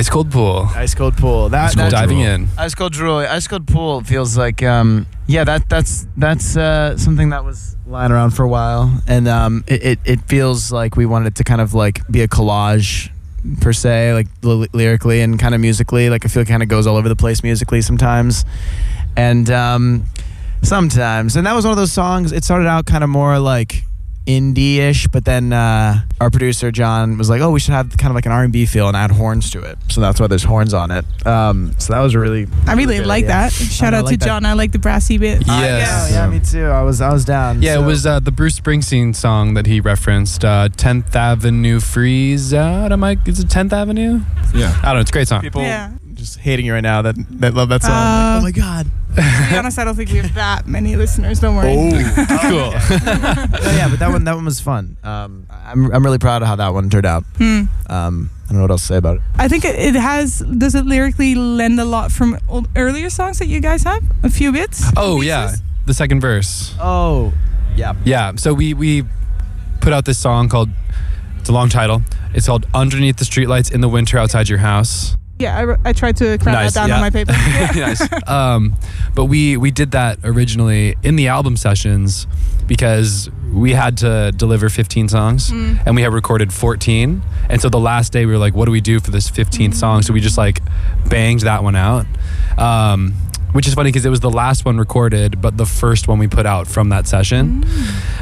[0.04, 0.68] Ice cold pool.
[0.74, 1.48] Ice cold pool.
[1.48, 2.46] That, Ice cold that Diving in.
[2.58, 3.20] Ice cold drool.
[3.20, 8.12] Ice cold pool feels like um yeah that that's that's uh, something that was lying
[8.12, 11.62] around for a while and um it, it, it feels like we wanted to kind
[11.62, 13.10] of like be a collage
[13.62, 16.68] per se like ly- lyrically and kind of musically like I feel it kind of
[16.68, 18.44] goes all over the place musically sometimes
[19.16, 20.04] and um
[20.60, 23.83] sometimes and that was one of those songs it started out kind of more like
[24.26, 28.14] indie-ish but then uh, our producer john was like oh we should have kind of
[28.14, 30.90] like an r&b feel and add horns to it so that's why there's horns on
[30.90, 33.28] it um, so that was really I really good like idea.
[33.28, 33.52] that.
[33.52, 34.26] Shout I out like to that.
[34.26, 34.44] John.
[34.46, 35.46] I like the brassy bit.
[35.46, 36.10] Yes.
[36.10, 36.66] yeah, yeah, me too.
[36.66, 37.62] I was I was down.
[37.62, 40.44] Yeah, So- it was uh, the Bruce Springsteen song that he referenced.
[40.44, 42.92] Uh, 10th Avenue Freeze Out.
[42.92, 43.16] Am I?
[43.26, 44.20] Is it 10th Avenue?
[44.54, 44.78] Yeah.
[44.82, 45.00] I don't know.
[45.00, 45.40] It's a great song.
[45.42, 45.92] people Yeah.
[46.14, 47.92] just hating you right now that that love that song.
[47.92, 48.86] Uh, like, oh my god.
[49.16, 51.40] To be honest, I don't think we have that many listeners.
[51.40, 51.74] Don't worry.
[51.76, 51.90] Oh,
[52.42, 52.70] cool.
[53.06, 54.96] No, yeah, but that one that one was fun.
[55.04, 57.24] Um, I'm I'm really proud of how that one turned out.
[57.38, 57.62] Hmm.
[57.88, 59.22] Um, I don't know what else to say about it.
[59.38, 60.40] I think it, it has.
[60.40, 64.02] Does it lyrically lend a lot from old, earlier songs that you guys have?
[64.22, 64.84] A few bits.
[64.96, 65.26] Oh, Pieces?
[65.28, 65.54] yeah.
[65.86, 66.74] The second verse.
[66.80, 67.32] Oh,
[67.76, 67.94] yeah.
[68.04, 68.32] Yeah.
[68.36, 69.04] So we we
[69.80, 70.70] put out this song called.
[71.38, 72.02] It's a long title.
[72.34, 76.16] It's called "Underneath the Streetlights in the Winter Outside Your House." Yeah, I, I tried
[76.18, 76.94] to crowd Nice, that down yeah.
[76.94, 77.32] on my paper.
[77.76, 78.28] nice.
[78.28, 78.76] Um,
[79.14, 82.26] but we we did that originally in the album sessions
[82.66, 87.78] because we had to deliver 15 songs and we had recorded 14 and so the
[87.78, 90.20] last day we were like what do we do for this 15th song so we
[90.20, 90.60] just like
[91.08, 92.06] banged that one out
[92.58, 93.14] um,
[93.54, 96.26] which is funny because it was the last one recorded but the first one we
[96.28, 97.64] put out from that session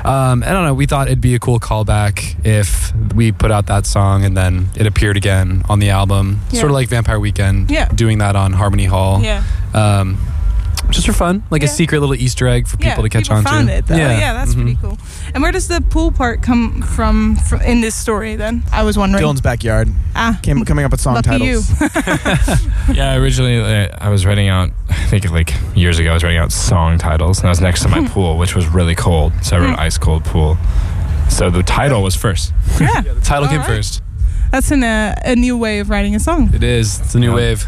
[0.05, 3.67] um, i don't know we thought it'd be a cool callback if we put out
[3.67, 6.61] that song and then it appeared again on the album Yeah.
[6.61, 7.89] sort of like vampire weekend Yeah.
[7.89, 9.43] doing that on harmony hall yeah.
[9.75, 10.19] um,
[10.91, 11.69] just for fun, like Yeah.
[11.69, 13.75] a secret little Easter egg for people yeah, to catch people on found to.
[13.75, 13.97] it though.
[13.97, 14.63] Yeah, that's mhm.
[14.63, 14.99] pretty cool.
[15.35, 18.37] And where does the pool part come from, fr in this story?
[18.37, 19.23] Then I was wondering.
[19.25, 21.71] Dylan's backyard ah, came coming up with song lucky titles.
[21.81, 21.89] you.
[22.95, 26.39] Yeah, originally uh, I was writing out, I think like years ago, I was writing
[26.39, 29.33] out song titles, and I was next to my pool, which was really cold.
[29.43, 30.57] So I wrote Ice Cold Pool.
[31.31, 32.53] So the title was first.
[32.81, 33.77] yeah, The title came All right.
[33.77, 34.03] first.
[34.51, 36.51] that's an, uh, a new way of writing a song.
[36.53, 37.01] It is.
[37.01, 37.35] It's a new Yeah.
[37.37, 37.67] wave.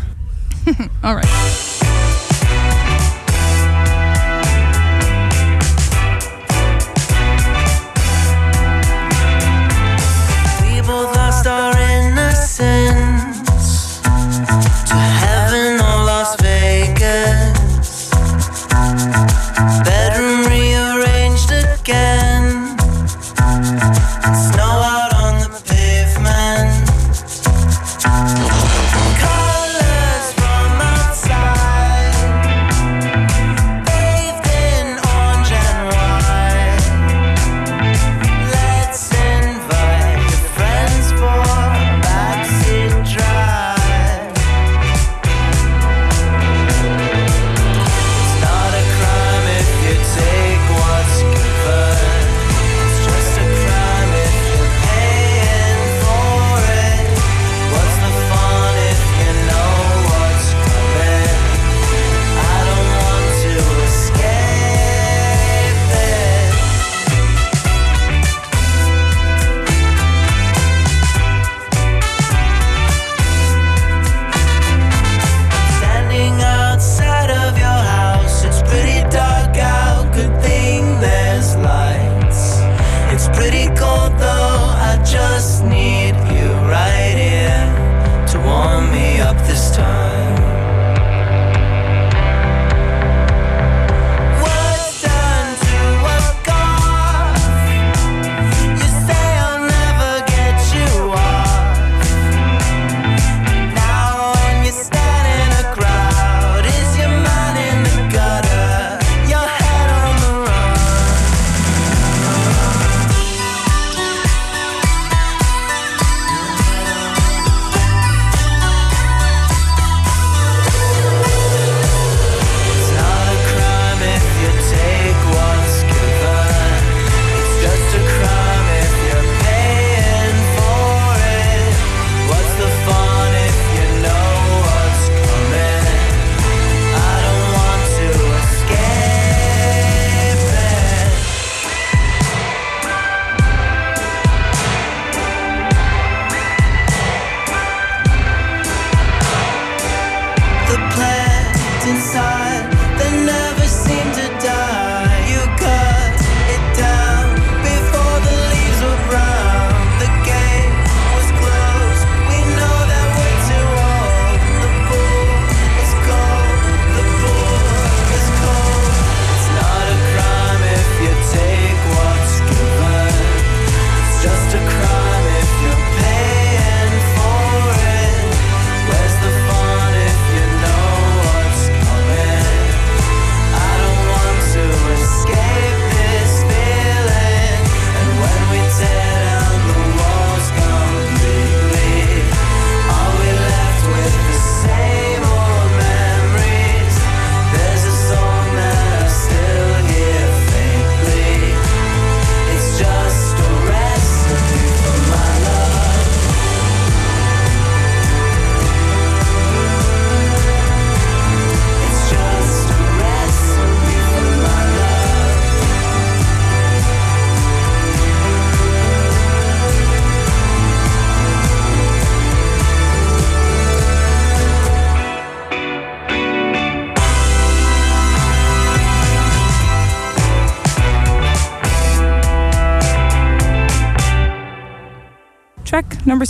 [1.03, 1.94] All right.
[12.61, 12.94] Innocence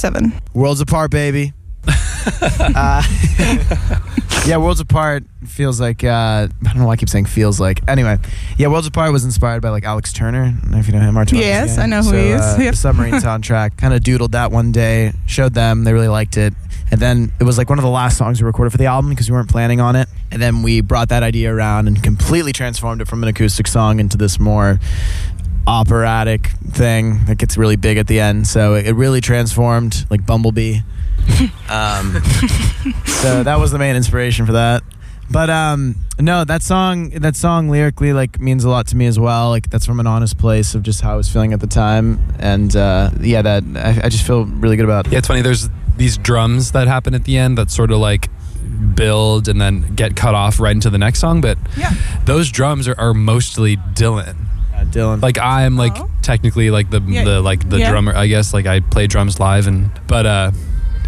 [0.03, 0.41] number seven.
[0.55, 1.53] Worlds Apart, baby.
[1.87, 3.03] uh,
[4.47, 7.87] yeah, Worlds Apart feels like uh, I don't know why I keep saying feels like.
[7.89, 8.19] Anyway,
[8.57, 10.45] yeah, Worlds Apart was inspired by like Alex Turner.
[10.45, 11.37] I don't know if you know him, Artur.
[11.37, 12.41] Yes, I know who so, he is.
[12.41, 12.73] Uh, Yep.
[12.73, 13.77] The submarine soundtrack.
[13.77, 15.13] Kind of doodled that one day.
[15.27, 15.85] Showed them.
[15.85, 16.55] They really liked it.
[16.91, 19.11] And then it was like one of the last songs we recorded for the album
[19.11, 20.09] because we weren't planning on it.
[20.31, 24.01] And then we brought that idea around and completely transformed it from an acoustic song
[24.01, 24.79] into this more
[25.67, 28.47] operatic thing that gets really big at the end.
[28.47, 30.79] So it, it really transformed like Bumblebee.
[31.71, 32.21] um,
[33.07, 34.83] so that was the main inspiration for that.
[35.31, 39.19] But um, no, that song, that song lyrically like means a lot to me as
[39.19, 39.49] well.
[39.49, 42.23] Like that's from an honest place of just how I was feeling at the time,
[42.39, 45.11] and uh, yeah, that I, I just feel really good about.
[45.11, 45.41] Yeah, it's funny.
[45.41, 48.29] There's these drums that happen at the end that sort of like
[48.95, 51.41] build and then get cut off right into the next song.
[51.41, 51.95] But Yeah.
[52.27, 54.37] those drums are, are mostly Dylan.
[54.91, 55.23] Dylan.
[55.23, 56.11] Like I'm like Oh.
[56.23, 57.25] technically like the Yeah.
[57.25, 57.91] the like the Yeah.
[57.91, 58.15] drummer.
[58.15, 60.51] I guess like I play drums live and but uh,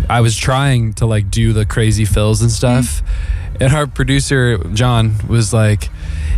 [0.09, 3.63] I was trying to like do the crazy fills and stuff, Mm-hmm.
[3.65, 5.89] and our producer John was like.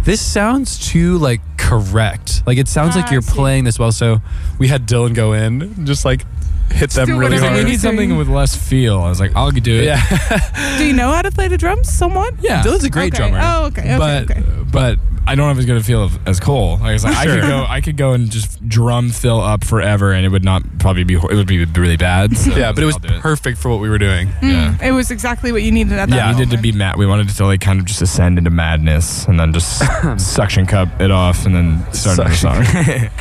[0.05, 2.43] This sounds too like correct.
[2.47, 3.93] Like it sounds Ah, like you're playing this well.
[3.93, 4.23] So
[4.59, 6.25] we had Dylan go in, just like
[6.71, 7.53] hit them do really hard.
[7.53, 9.01] like, we need something with less feel.
[9.03, 9.85] I was like, I'll do it.
[9.85, 10.01] Yeah,
[10.79, 12.35] Do you know how to play the drums somewhat?
[12.41, 12.63] yeah.
[12.63, 13.29] Dylan's a great Okay.
[13.29, 13.41] drummer.
[13.43, 13.83] Oh, okay.
[13.83, 13.99] Okay.
[13.99, 14.43] but okay.
[14.73, 14.99] but
[15.29, 16.79] I don't know if it's gonna feel as cool.
[16.79, 19.63] Like, I was like, I could go, I could go and just drum fill up
[19.63, 21.15] forever, and it would not probably be.
[21.15, 22.37] It would be really bad.
[22.37, 23.21] So yeah, but it was I'll it.
[23.21, 24.29] perfect for what we were doing.
[24.29, 24.51] Hmm.
[24.51, 24.89] Yeah.
[24.89, 26.51] It was exactly what you needed at that Yeah, we moment.
[26.51, 26.97] needed to be mad.
[26.97, 29.83] We wanted it to like kind of just ascend into madness, and then just
[30.19, 32.65] suction cup it off, and then start another song.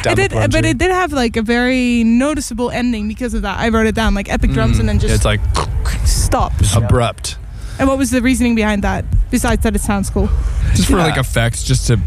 [0.08, 3.60] It did, but it did have like a very noticeable ending because of that.
[3.60, 4.82] I wrote it down like epic drums mm.
[4.82, 5.41] and then just it's like
[6.05, 6.53] stop.
[6.76, 7.38] abrupt.
[7.80, 9.05] And what was the reasoning behind that?
[9.30, 10.30] Besides that, it sounds cool.
[10.75, 11.05] just for Yeah.
[11.05, 11.99] like effects, just to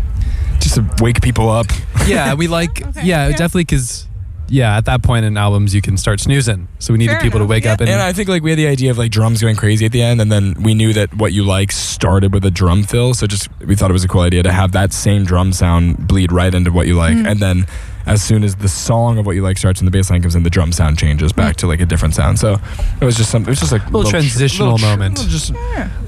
[0.61, 1.67] just to wake people up.
[2.07, 3.37] Yeah, we like Okay, yeah, yeah.
[3.37, 4.07] definitely because
[4.49, 6.67] yeah, at that point in albums you can start snoozing.
[6.81, 7.73] So we needed Fair people enough, to wake yeah.
[7.75, 9.87] up and, And I think like we had the idea of like drums going crazy
[9.87, 12.83] at the end, and then we knew that what you like started with a drum
[12.83, 13.15] fill.
[13.15, 16.09] So just we thought it was a cool idea to have that same drum sound
[16.09, 17.31] bleed right into what you like, Mm.
[17.31, 17.67] and then
[18.11, 20.35] as soon as the song of what you like starts and the bass line comes
[20.35, 22.39] in, the drum sound changes back to like a different sound.
[22.39, 22.59] So
[23.01, 23.43] it was just some.
[23.45, 25.19] It was just like Little tr- transitional tr- moment.
[25.19, 25.53] little just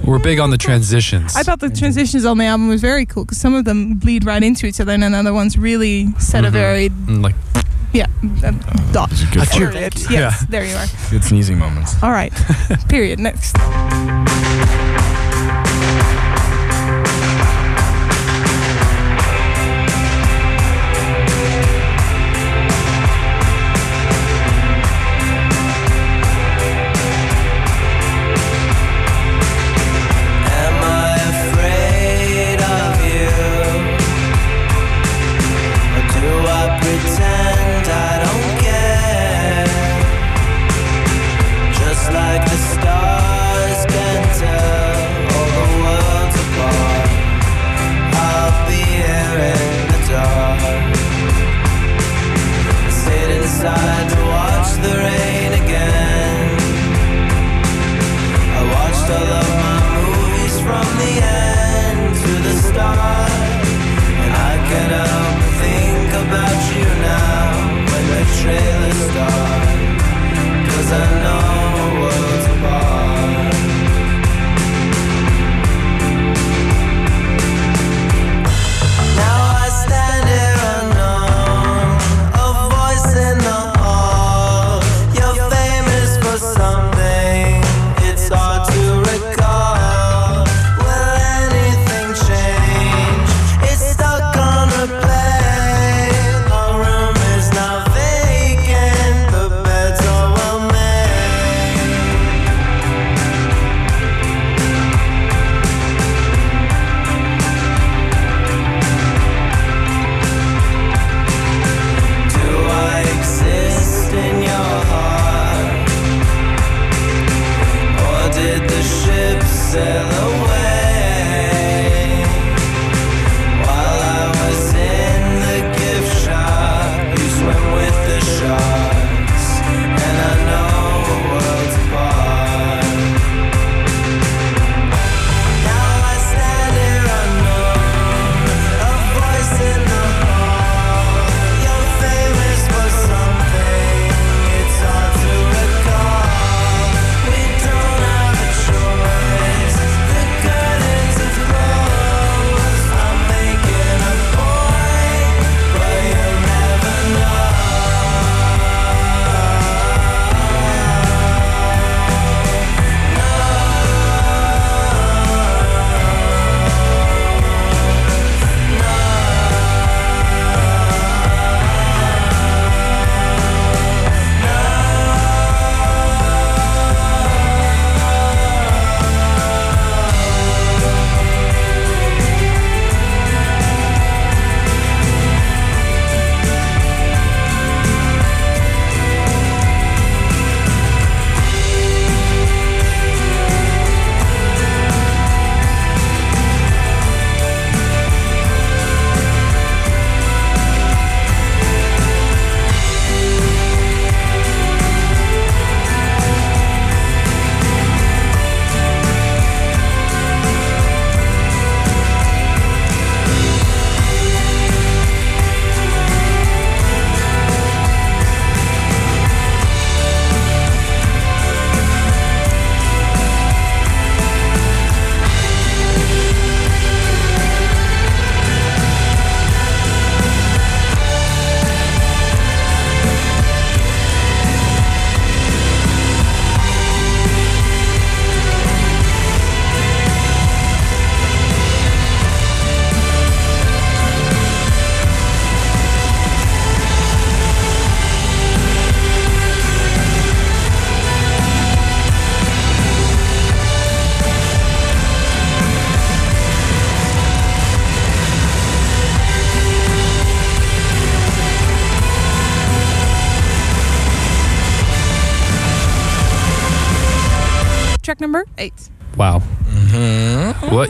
[0.04, 1.36] we're big on the transitions.
[1.36, 4.24] I thought the transitions on the album was very cool because some of them bleed
[4.24, 6.52] right into each other, and then other ones really set a Mhm.
[6.52, 7.34] very Mm, like
[7.92, 8.06] yeah
[8.44, 8.50] uh,
[8.92, 9.10] dot.
[9.10, 9.72] good Achoo.
[9.74, 10.34] Yes, Yeah.
[10.48, 10.86] there you are.
[11.10, 11.94] good sneezing moments.
[12.02, 12.32] All right.
[12.88, 13.20] Period.
[13.20, 13.54] Next.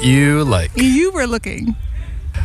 [0.03, 0.71] What you like?
[0.75, 1.77] You were looking.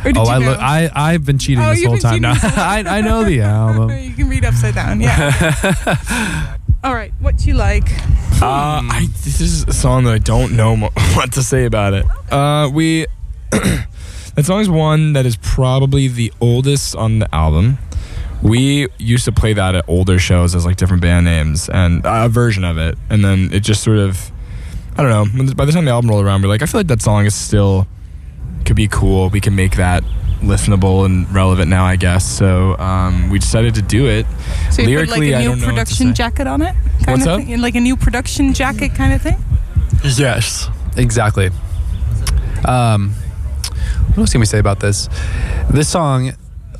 [0.04, 0.50] Or did Oh, you I know?
[0.50, 0.58] look.
[0.60, 2.34] I I've been cheating Oh, this whole time now.
[2.42, 2.84] I.
[2.86, 3.90] I know the album.
[3.98, 5.00] you can read upside down.
[5.00, 6.56] Yeah.
[6.84, 7.12] All right.
[7.18, 7.90] What do you like?
[8.40, 11.94] Uh, I, this is a song that I don't know mo- what to say about
[11.94, 12.06] it.
[12.30, 13.06] Uh, we
[13.50, 17.78] that song is one that is probably the oldest on the album.
[18.40, 22.28] We used to play that at older shows as like different band names and a
[22.28, 24.30] version of it, and then it just sort of
[24.98, 25.54] I don't know.
[25.54, 27.34] By the time the album rolled around, we're like, I feel like that song is
[27.34, 27.86] still
[28.64, 29.28] could be cool.
[29.30, 30.02] We can make that
[30.40, 32.24] listenable and relevant now, I guess.
[32.26, 34.26] So um, we decided to do it.
[34.72, 36.74] So you Lyrically, put like I a new don't know what production jacket on it,
[37.04, 37.40] kind What's of up?
[37.46, 37.60] thing?
[37.60, 39.36] like a new production jacket kind of thing.
[40.04, 40.68] Yes.
[40.96, 41.50] Exactly.
[42.64, 43.10] Um,
[44.08, 45.08] what else can we say about this?
[45.70, 46.32] This song,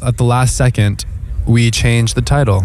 [0.03, 1.05] at the last second,
[1.47, 2.64] we changed the title.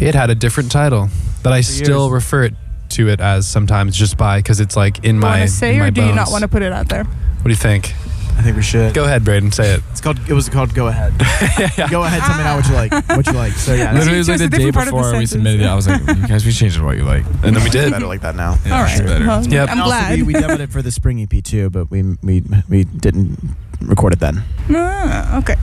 [0.00, 1.08] It had a different title
[1.42, 2.12] that I still years.
[2.12, 2.54] refer it
[2.96, 5.38] to it as sometimes just by because it's like in my.
[5.40, 7.04] want to say, in my or do you not want to put it out there?
[7.04, 7.94] What do you think?
[8.38, 8.92] I think we should.
[8.92, 9.50] Go ahead, Braeden.
[9.50, 9.82] Say it.
[9.92, 10.18] It's called.
[10.28, 11.12] It was called Go Ahead.
[11.90, 12.20] Go ahead.
[12.22, 12.92] Tell me now what you like.
[13.16, 13.52] What you like.
[13.54, 13.92] So yeah.
[13.94, 15.66] Literally, it was like the day different part of the before we submitted it.
[15.66, 17.24] I was like, you guys, we changed it to what you like.
[17.42, 17.90] And then we did.
[17.92, 18.58] better like that now.
[18.66, 18.94] Yeah, All right.
[18.96, 19.26] sure, better.
[19.26, 19.68] Well, Yep.
[19.70, 20.16] I'm And also, glad.
[20.18, 23.38] we, we demoed it for the spring EP too, but we we we didn't
[23.80, 24.42] record it then.
[24.70, 25.56] Ah, okay.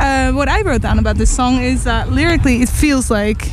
[0.00, 3.52] Uh, what I wrote down about this song is that lyrically, it feels like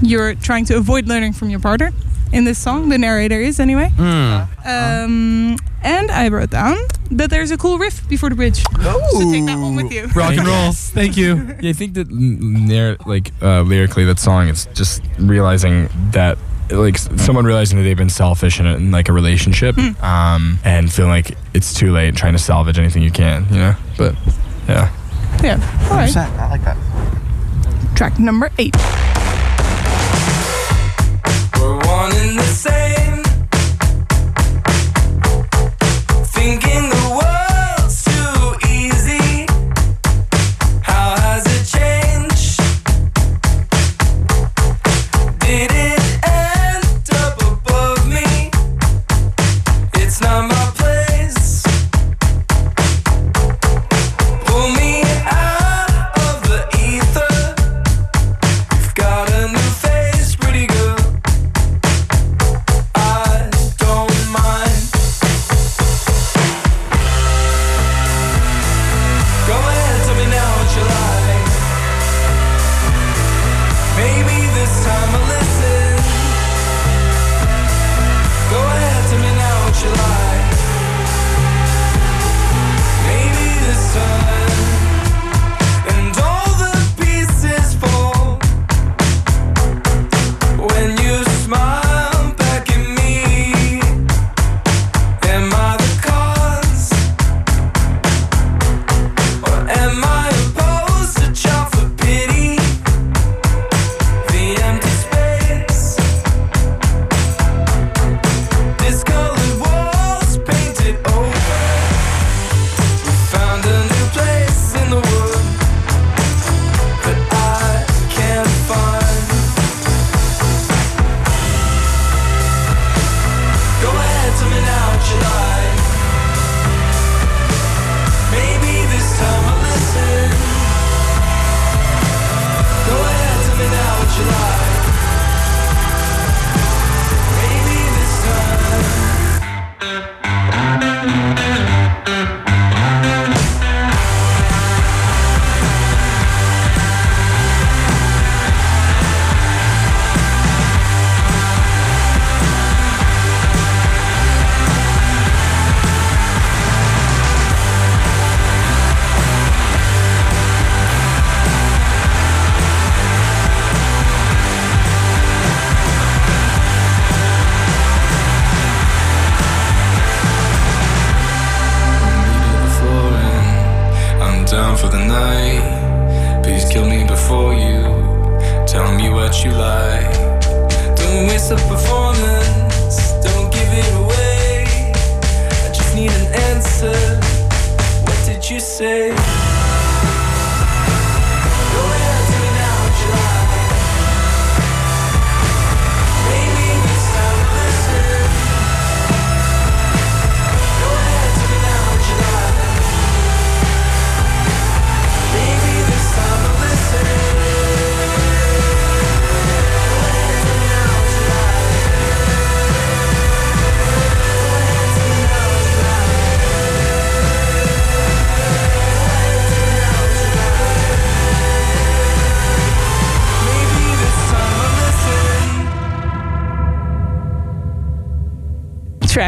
[0.00, 1.92] you're trying to avoid learning from your partner.
[2.32, 3.90] In this song, the narrator is anyway.
[3.96, 4.42] Hmm.
[4.66, 6.78] Um, and I wrote down
[7.10, 8.56] that there's a cool riff before the bridge.
[8.62, 10.06] So take that one with you.
[10.14, 10.72] Rock and roll.
[10.72, 11.54] Thank you.
[11.60, 16.38] Yeah, I think that n- like uh, lyrically, that song is just realizing that
[16.70, 20.90] like someone realizing that they've been selfish in, a, in like a relationship, um, and
[20.90, 23.74] feeling like it's too late, and trying to salvage anything you can, you know.
[23.98, 24.14] But
[24.68, 24.90] yeah,
[25.42, 25.88] Yeah.
[25.90, 26.16] All right.
[26.16, 26.78] I like that.
[27.96, 28.74] Track number eight.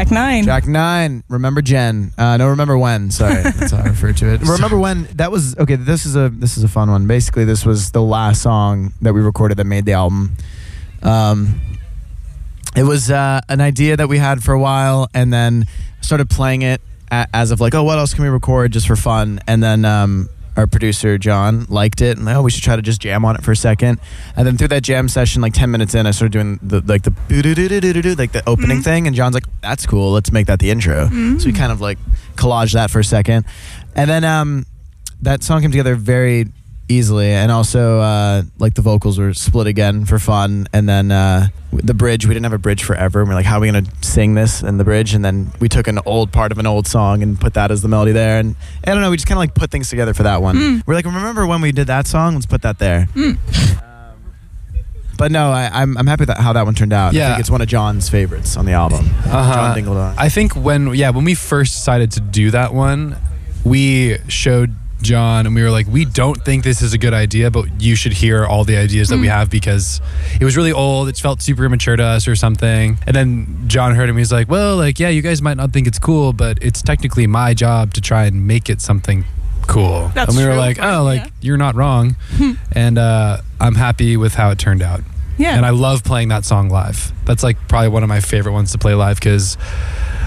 [0.07, 0.43] Track nine.
[0.43, 1.23] Track nine.
[1.29, 2.11] Remember Jen?
[2.17, 3.09] Uh, no, remember when?
[3.11, 4.41] Sorry, that's how I refer to it.
[4.41, 5.05] Remember when?
[5.15, 5.75] That was okay.
[5.75, 7.07] This is a this is a fun one.
[7.07, 10.35] Basically, this was the last song that we recorded that made the album.
[11.01, 11.59] Um,
[12.75, 15.65] it was uh, an idea that we had for a while, and then
[16.01, 16.81] started playing it
[17.11, 19.39] a- as of like, oh, what else can we record just for fun?
[19.47, 23.01] And then um, our producer John liked it, and oh, we should try to just
[23.01, 23.99] jam on it for a second.
[24.35, 27.03] And then through that jam session, like ten minutes in, I started doing the like
[27.03, 27.13] the
[28.17, 31.07] like the opening thing, and John's like, that's cool, let's make that the intro.
[31.39, 31.97] So we kind of like
[32.35, 33.45] collage that for a second,
[33.95, 34.65] and then um,
[35.21, 36.47] that song came together very
[36.87, 37.29] easily.
[37.31, 40.67] And also uh, like the vocals were split again for fun.
[40.73, 43.19] And then uh, the bridge we didn't have a bridge forever.
[43.21, 45.13] And we're like how are we going to sing this in the bridge?
[45.13, 47.81] And then we took an old part of an old song and put that as
[47.81, 48.37] the melody there.
[48.39, 48.55] And
[48.85, 50.83] i don't know we just kind of like put things together for that one.
[50.85, 52.35] We're like remember when we did that song?
[52.35, 53.07] Let's put that there.
[53.15, 53.39] Um,
[55.17, 57.13] but no I, I'm, I'm happy with that, how that one turned out.
[57.13, 57.29] I Yeah.
[57.29, 59.05] think it's one of john's favorites on the album.
[59.25, 59.53] Uh-huh.
[59.53, 63.15] john dingledong I think when yeah, when we first decided to do that one,
[63.63, 67.51] we showed John and we were like, we don't think this is a good idea,
[67.51, 70.01] but you should hear all the ideas that we have because
[70.39, 71.09] it was really old.
[71.09, 72.97] It felt super immature to us or something.
[73.05, 74.17] And then John heard him.
[74.17, 77.27] He's like, well, like yeah, you guys might not think it's cool, but it's technically
[77.27, 79.25] my job to try and make it something
[79.67, 80.11] cool.
[80.15, 80.59] That's and we were true.
[80.59, 81.29] like, oh, like Yeah.
[81.41, 82.15] you're not wrong.
[82.71, 85.01] and uh, I'm happy with how it turned out.
[85.37, 85.55] Yeah.
[85.57, 87.11] And I love playing that song live.
[87.25, 89.57] That's like probably one of my favorite ones to play live because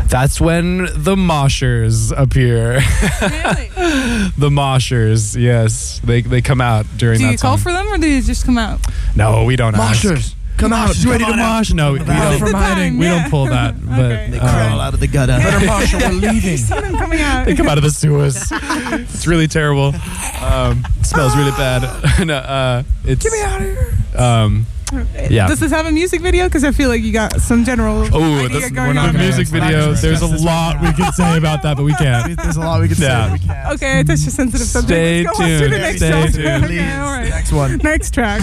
[0.06, 2.72] that's when the moshers appear.
[2.74, 3.68] really?
[4.38, 7.98] the moshers, yes, they they come out during Do that you call for them or
[7.98, 8.80] do you just come out?
[9.16, 10.34] no, we don't ask.
[10.56, 11.72] come out You ready to mosh?
[11.72, 12.38] No, we don't.
[12.38, 12.98] from hiding.
[12.98, 13.74] We don't pull that.
[13.88, 14.28] But Okay.
[14.30, 17.46] They um, crawl out of the gutter You see them coming out.
[17.46, 18.48] they come out of the sewers.
[18.52, 19.94] it's really terrible.
[20.42, 22.26] Um, it smells really bad.
[22.26, 23.94] no, uh, it's, Get me out of here.
[24.16, 24.66] Um,
[25.30, 25.46] yeah.
[25.48, 26.46] Does this have a music video?
[26.46, 28.06] Because I feel like you got some general.
[28.12, 29.28] Oh, idea we're not on the there.
[29.28, 29.92] music video.
[29.92, 32.36] There's a lot we can say about that, but we can't.
[32.40, 33.26] there's a lot we can Yeah.
[33.26, 33.72] say we can't.
[33.74, 34.88] Okay, that's your sensitive subject.
[34.88, 36.32] Stay Let's go on to the next Stay song.
[36.32, 36.64] tuned.
[36.64, 37.28] Okay, all right.
[37.30, 38.42] next one Next track.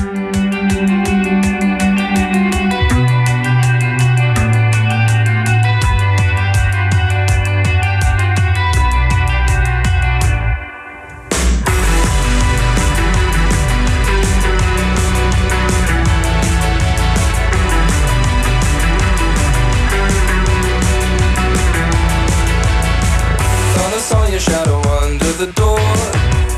[25.38, 25.80] The door.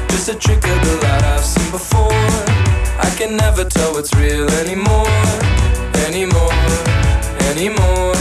[0.09, 2.11] Just a trick of the light I've seen before.
[2.99, 5.07] I can never tell what's real anymore.
[6.05, 6.51] Anymore.
[7.49, 8.13] Anymore.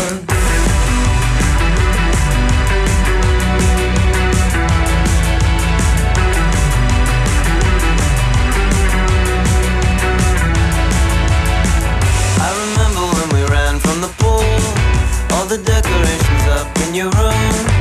[12.40, 17.75] I remember when we ran from the pool, all the decorations up in your room,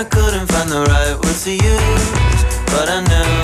[0.00, 2.06] I couldn't find the right words to use,
[2.72, 3.36] but I knew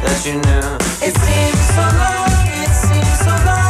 [0.00, 0.68] that you knew.
[1.06, 2.32] It seems so long,
[2.64, 3.61] it seems so long.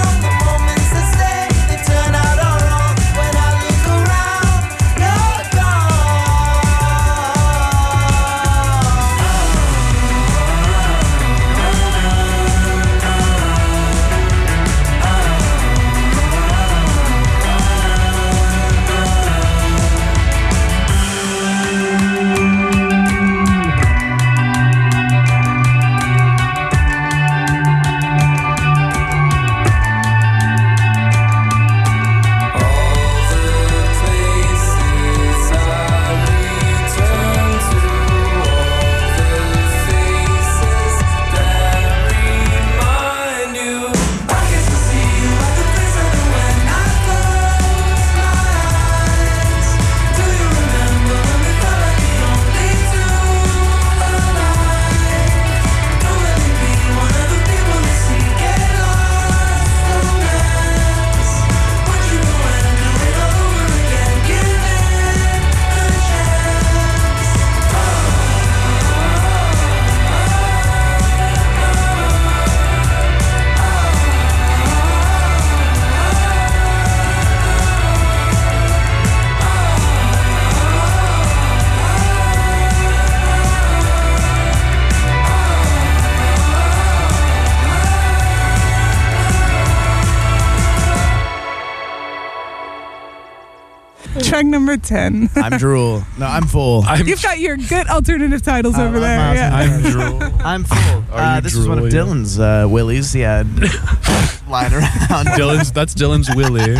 [94.52, 95.30] Number 10.
[95.34, 96.04] I'm drool.
[96.18, 96.84] No, I'm full.
[96.86, 99.18] I'm, You've got your good alternative titles I over love there.
[99.18, 99.56] Miles Yeah.
[99.56, 100.22] I'm drool.
[100.44, 101.04] I'm full.
[101.12, 102.12] Uh, you this is one of drool, yeah?
[102.12, 103.14] Dylan's uh, willies.
[103.14, 103.42] Yeah,
[104.48, 105.26] lying around.
[105.26, 106.76] Dylan's that's Dylan's Willie.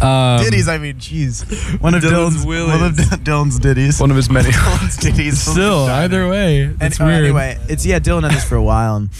[0.00, 0.68] Um, ditties.
[0.68, 1.80] I mean, jeez.
[1.80, 4.00] One of Dylan's Dylan's, one of Dylan's ditties.
[4.00, 4.50] One of his many.
[4.50, 5.40] Dylan's ditties.
[5.40, 7.24] Still, either way, And, it's uh, weird.
[7.24, 7.98] Anyway, it's yeah.
[7.98, 9.10] Dylan had this for a while, and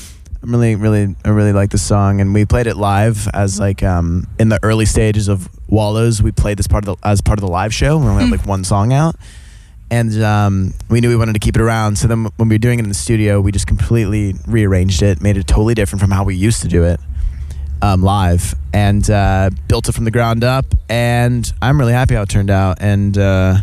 [0.43, 2.20] I'm really, really, I really like the song.
[2.20, 6.22] And we played it live as like um in the early stages of Wallows.
[6.22, 7.99] We played this part of the as part of the live show.
[7.99, 9.16] We only had like one song out,
[9.91, 11.99] and um, we knew we wanted to keep it around.
[11.99, 15.20] So then when we were doing it in the studio, we just completely rearranged it,
[15.20, 17.01] made it totally different from how we used to do it.
[17.80, 22.22] Um, live and uh, built it from the ground up, and I'm really happy how
[22.22, 22.78] it turned out.
[22.80, 23.59] And uh,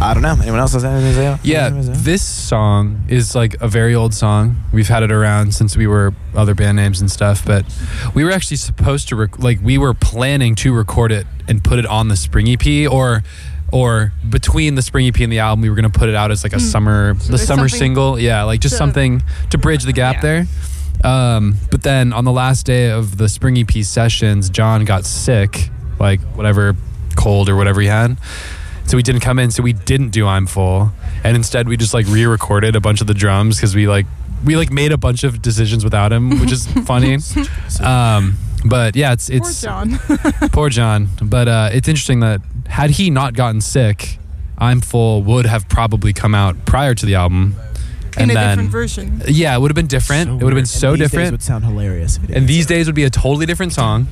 [0.00, 0.36] I don't know.
[0.40, 1.38] Anyone else has anything to say?
[1.42, 2.04] Yeah, Anything to say?
[2.04, 4.56] this song is like a very old song.
[4.72, 7.64] We've had it around since we were other band names and stuff, but
[8.14, 11.78] we were actually supposed to rec- like we were planning to record it and put
[11.78, 13.22] it on the Spring EP or
[13.72, 16.30] or between the Spring EP and the album, we were going to put it out
[16.30, 18.18] as like a summer the summer single.
[18.18, 20.20] Yeah, like just to- something to bridge the gap Yeah.
[20.20, 20.46] there.
[21.02, 25.70] Um, but then on the last day of the Spring EP sessions, John got sick,
[25.98, 26.76] like whatever
[27.16, 28.16] cold or whatever he had.
[28.86, 30.92] So we didn't come in, so we didn't do I'm Full.
[31.24, 34.06] And instead we just like re-recorded a bunch of the drums because we like
[34.44, 37.18] we like made a bunch of decisions without him, which is funny.
[37.82, 39.98] Um, but yeah, it's it's, Poor it's John.
[40.52, 41.08] poor John.
[41.22, 44.18] But uh, it's interesting that had he not gotten sick,
[44.58, 47.56] I'm Full would have probably come out prior to the album.
[48.16, 49.22] In and a then different version.
[49.26, 50.30] yeah, it would have been different.
[50.40, 52.16] it would have been so And these days would sound hilarious.
[52.16, 52.48] If it and did.
[52.48, 54.06] these days would be a totally different song,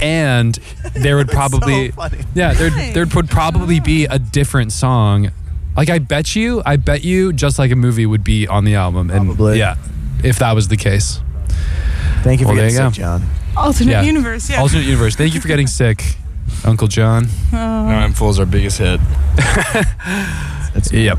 [0.00, 0.54] and
[0.94, 2.18] there would probably funny.
[2.34, 5.30] yeah there there would probably be a different song.
[5.76, 8.74] Like I bet you, I bet you, just like a movie would be on the
[8.74, 9.58] album, and Probably.
[9.58, 9.76] yeah,
[10.24, 11.20] if that was the case.
[12.24, 13.22] Thank you for Well, getting you sick, John.
[13.56, 14.02] Alternate Yeah.
[14.02, 14.60] universe, yeah.
[14.60, 15.14] Alternate universe.
[15.14, 16.16] Thank you for getting sick,
[16.64, 17.28] Uncle John.
[17.52, 19.00] No, I'm Fool's our biggest hit.
[20.74, 21.18] That's Yep.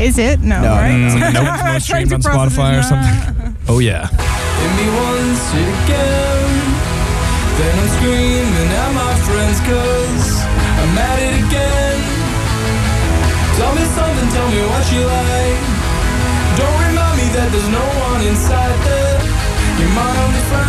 [0.00, 0.40] Is it?
[0.40, 0.90] No, No, right?
[0.90, 2.20] Mm, I'm nope, trying no to stream on.
[2.20, 3.56] Spotify or something.
[3.68, 4.08] Oh yeah.
[7.58, 10.28] Then I'm screaming at my friends cause
[10.80, 11.98] I'm at it again.
[13.56, 15.60] Tell me something, tell me what you like.
[16.60, 19.20] Don't remind me that there's no one inside there.
[19.80, 20.65] You're my only friend.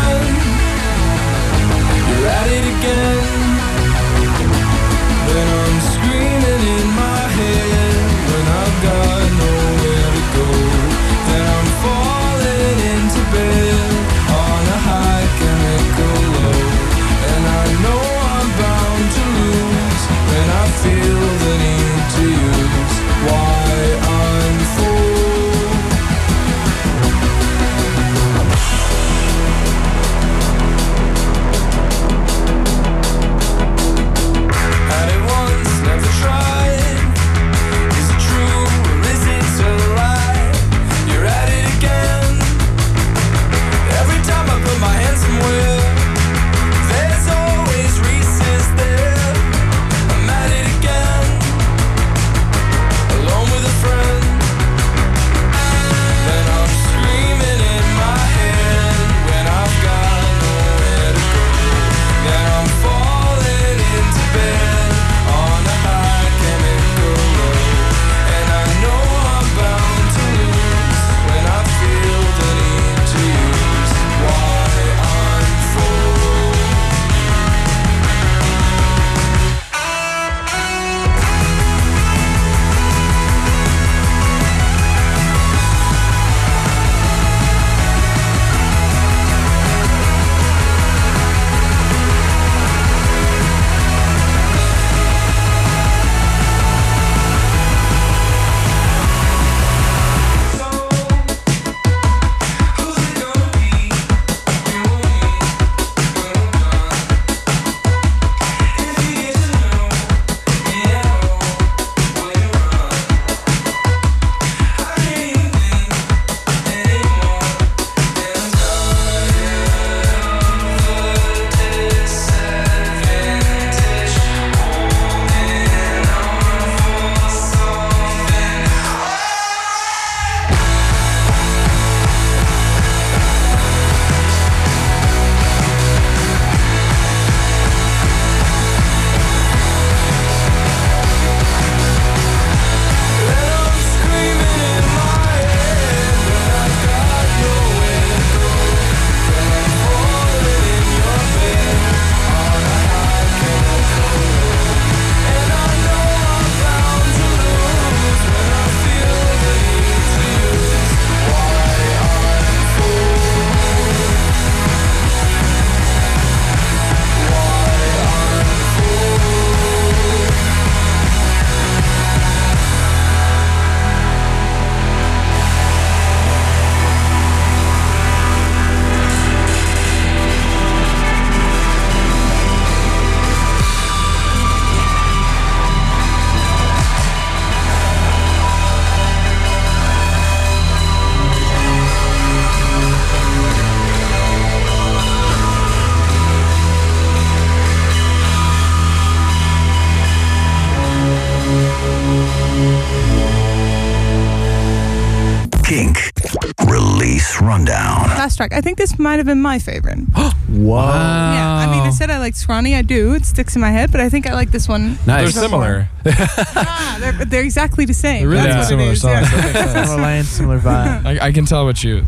[208.37, 208.53] Track.
[208.53, 209.97] I think this might have been my favorite.
[210.47, 210.77] Whoa.
[210.77, 212.75] Yeah, I mean, I said I like Scrawny.
[212.75, 213.13] I do.
[213.15, 214.91] It sticks in my head, but I think I like this one.
[214.91, 215.05] Nice.
[215.05, 215.35] They're Nice.
[215.35, 215.89] similar.
[216.09, 218.21] Ah, they're, they're exactly the same.
[218.21, 219.01] They're really That's what it similar is.
[219.01, 219.29] songs.
[219.31, 219.51] Yeah.
[219.51, 219.89] That makes.
[219.89, 221.05] Similar lane, similar vibe.
[221.21, 222.01] I, I can tell what you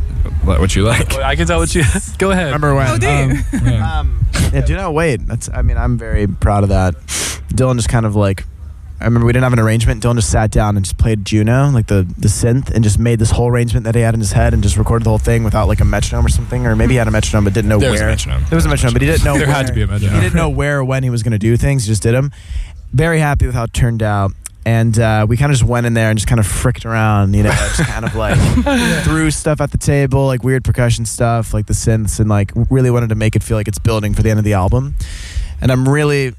[0.46, 1.16] what you like.
[1.16, 1.84] I can tell what you.
[2.18, 2.46] Go ahead.
[2.46, 2.88] Remember when?
[2.88, 3.42] Oh, do you?
[3.72, 4.00] Yeah.
[4.00, 5.28] Um, yeah, do not wait.
[5.28, 5.50] That's.
[5.54, 6.96] I mean, I'm very proud of that.
[7.54, 8.46] Dylan just kind of like.
[9.02, 10.04] I remember we didn't have an arrangement.
[10.04, 13.18] Dylan just sat down and just played Juno, like the the synth, and just made
[13.20, 15.44] this whole arrangement that he had in his head, and just recorded the whole thing
[15.44, 17.80] without like a metronome or something, or maybe he had a metronome but didn't know
[17.80, 17.98] where.
[17.98, 18.50] There was a metronome.
[18.50, 19.38] There was a metronome, but he didn't know.
[19.38, 20.16] There where, had to be a metronome.
[20.16, 21.86] He didn't know where or when he was going to do things.
[21.86, 22.32] He just did them.
[22.92, 24.32] Very happy with how it turned out.
[24.66, 27.34] And uh, we kind of just went in there and just kind of fricked around,
[27.34, 28.38] you know, just kind of like
[29.04, 32.92] threw stuff at the table, like weird percussion stuff, like the synths, and like really
[32.92, 34.96] wanted to make it feel like it's building for the end of the album.
[35.62, 36.34] And I'm really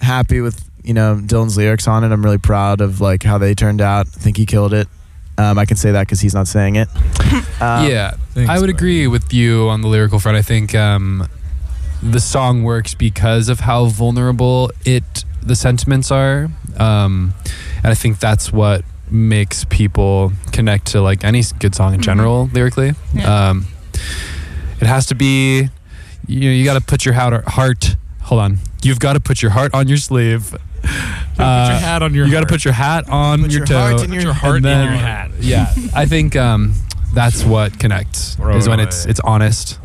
[0.00, 2.12] happy with you know Dylan's lyrics on it.
[2.12, 4.06] I'm really proud of like how they turned out.
[4.06, 4.86] I think he killed it.
[5.36, 6.88] Um, I can say that because he's not saying it.
[7.60, 8.74] Um, yeah, thanks, I would bud.
[8.74, 10.36] agree with you on the lyrical front.
[10.36, 11.28] I think um,
[12.02, 17.32] the song works because of how vulnerable it the sentiments are, um,
[17.78, 22.50] and I think that's what makes people connect to like any good song in general
[22.52, 22.92] lyrically.
[23.14, 23.50] Yeah.
[23.50, 23.66] Um,
[24.80, 25.68] it has to be,
[26.26, 27.96] you know, you got to put your heart, heart.
[28.22, 30.54] Hold on, you've got to put your heart on your sleeve.
[30.84, 33.66] Put your hat on your You got to put your hat on Put your, your
[33.66, 33.78] toe.
[33.78, 35.30] heart in Put your- your heart and in your hat.
[35.40, 36.74] Yeah, I think um,
[37.12, 38.56] that's what connects Right.
[38.56, 39.78] is when it's it's honest.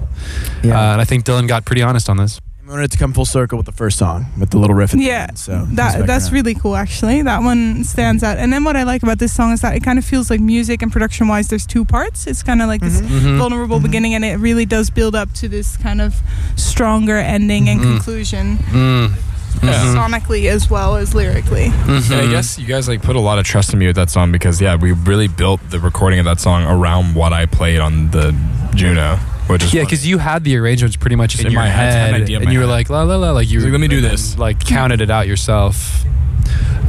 [0.64, 0.78] Yeah.
[0.80, 2.40] Uh, and I think Dylan got pretty honest on this.
[2.64, 4.94] we wanted it to come full circle with the first song, with the little riff.
[4.94, 7.22] At the Yeah, end, so that that's really cool actually.
[7.24, 8.38] That one stands out.
[8.38, 10.40] And then what I like about this song is that it kind of feels like
[10.40, 12.28] music and production wise there's two parts.
[12.28, 13.38] It's kind of like this Mm-hmm.
[13.40, 16.16] vulnerable beginning and it really does build up to this kind of
[16.58, 17.84] stronger ending and Mhm.
[17.96, 19.14] conclusion Mm.
[19.62, 19.94] Yeah.
[19.96, 21.68] sonically as well as lyrically.
[21.70, 22.12] Mhm.
[22.12, 24.10] And I guess you guys like put a lot of trust in me with that
[24.10, 27.80] song because yeah, we really built the recording of that song around what I played
[27.80, 28.34] on the
[28.74, 31.68] Juno, which is Yeah, because you had the arrangements pretty much In in, your my
[31.68, 32.72] head, head, an idea in and my you were head.
[32.72, 35.02] like la la la, like you He's like, "Let me do and this." like counted
[35.02, 36.04] it out yourself.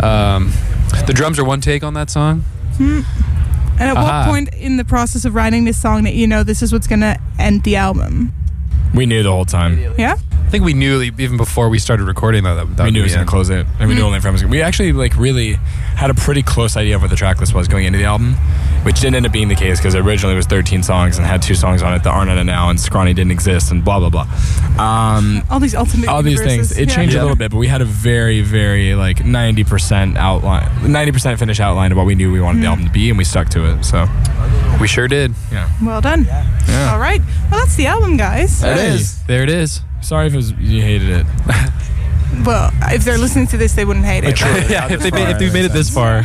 [0.03, 0.53] Um,
[1.07, 2.45] the drums are one take on that song.
[2.79, 3.05] And
[3.89, 4.25] at Aha.
[4.27, 6.87] what point in the process of writing this song that you know this is what's
[6.87, 8.33] going to end the album?
[8.95, 9.79] We knew the whole time.
[9.99, 10.17] Yeah?
[10.17, 13.05] I think we knew even before we started recording that that, that we knew it
[13.05, 15.53] was gonna close it, and we knew only from was gonna- We actually like really
[15.95, 18.35] had a pretty close idea of what the track list was going into the album,
[18.83, 21.41] which didn't end up being the case because originally it was 13 songs and had
[21.41, 24.01] two songs on it that aren't on it now, and Scrawny didn't exist, and blah
[24.01, 24.27] blah blah.
[24.85, 26.71] Um, All these ultimate all these universes.
[26.71, 26.79] things.
[26.83, 26.97] It Yeah.
[26.97, 27.21] changed Yeah.
[27.21, 31.93] a little bit, but we had a very, very like 90% outline, 90% finish outline
[31.93, 33.85] of what we knew we wanted the album to be, and we stuck to it.
[33.85, 34.09] So
[34.81, 35.35] We sure did.
[35.53, 36.27] yeah, Well done.
[36.27, 36.91] yeah.
[36.93, 37.21] All right.
[37.51, 38.61] Well, that's the album, guys.
[38.63, 39.23] There it Hey, is.
[39.25, 39.81] There it is.
[40.01, 41.27] Sorry if it was, you hated it.
[42.45, 44.41] Well, if they're listening to this, they wouldn't hate it.
[44.71, 46.25] yeah, if they made, if they made it this far.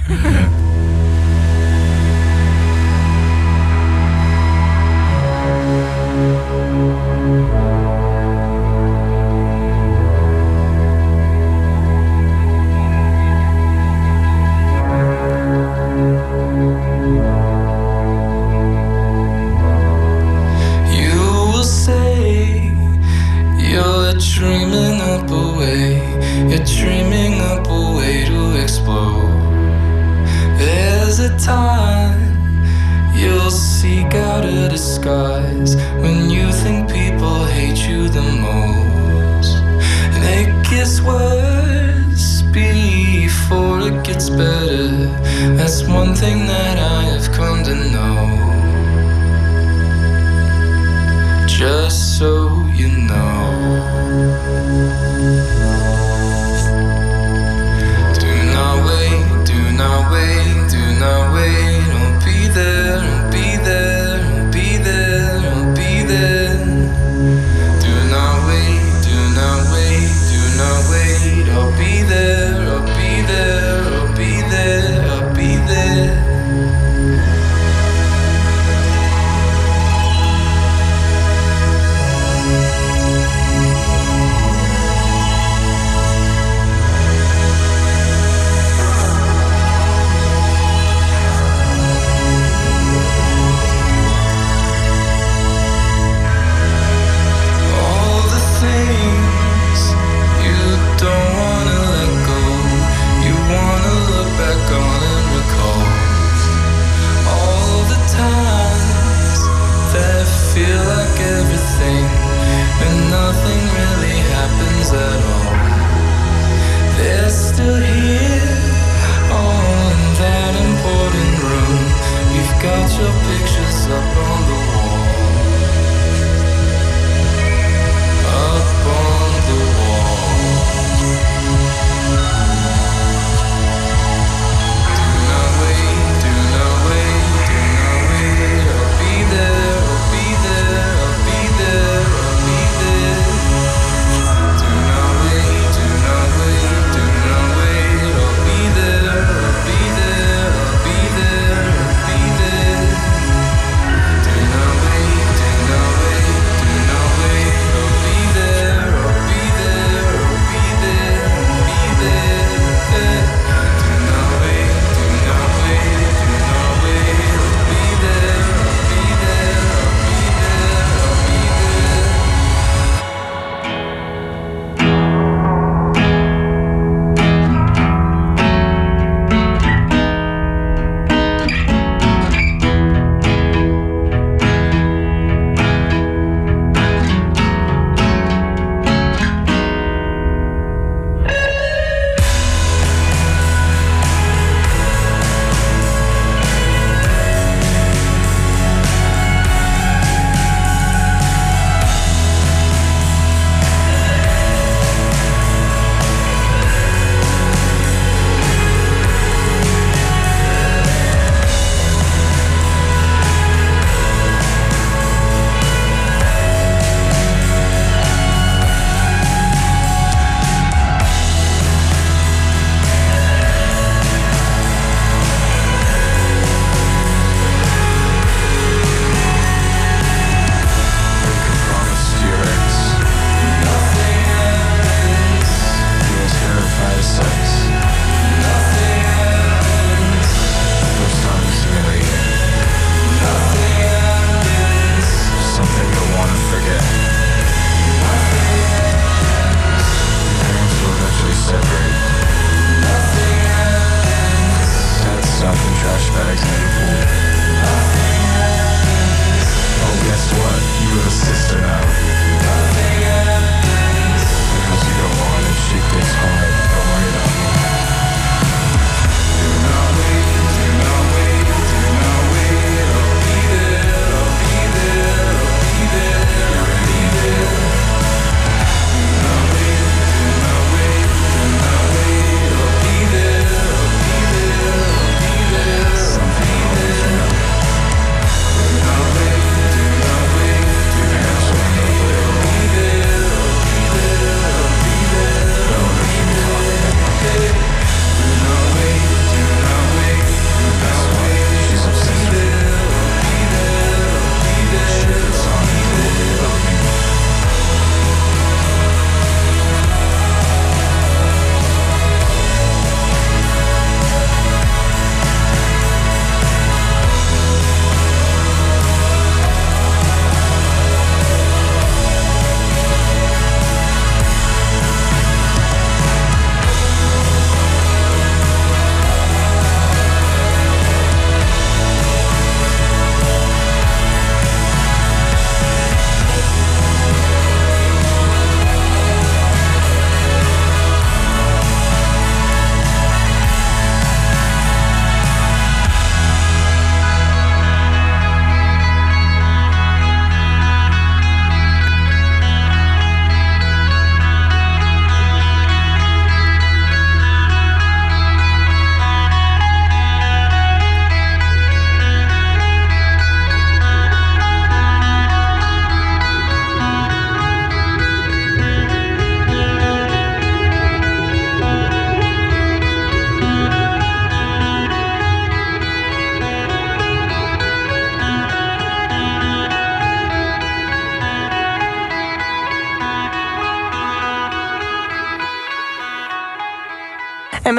[44.26, 44.88] Gets better.
[45.55, 46.85] That's one thing that I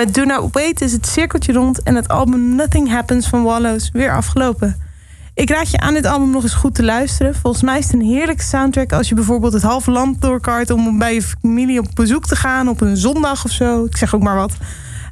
[0.07, 3.91] met Do Not Wait is het cirkeltje rond en het album Nothing Happens van Wallows
[3.93, 4.77] weer afgelopen.
[5.35, 7.35] Ik raad je aan dit album nog eens goed te luisteren.
[7.35, 10.99] Volgens mij is het een heerlijke soundtrack als je bijvoorbeeld het halve land doorkart om
[10.99, 13.85] bij je familie op bezoek te gaan op een zondag of zo.
[13.85, 14.53] Ik zeg ook maar wat.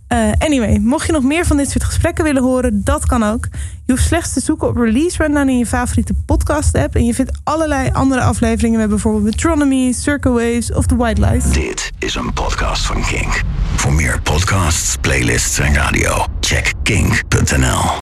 [0.07, 3.49] Eh, anyway, mocht je nog meer van dit soort gesprekken willen horen, dat kan ook.
[3.85, 6.95] Je hoeft slechts te zoeken op Release Rundown in je favoriete podcast app.
[6.95, 11.55] En je vindt allerlei andere afleveringen met bijvoorbeeld Metronomy, Circle Waves of The White Light.
[11.55, 13.43] Dit is een podcast van Kink.
[13.85, 17.85] Voor meer podcasts, playlists en radio, check kink.nl.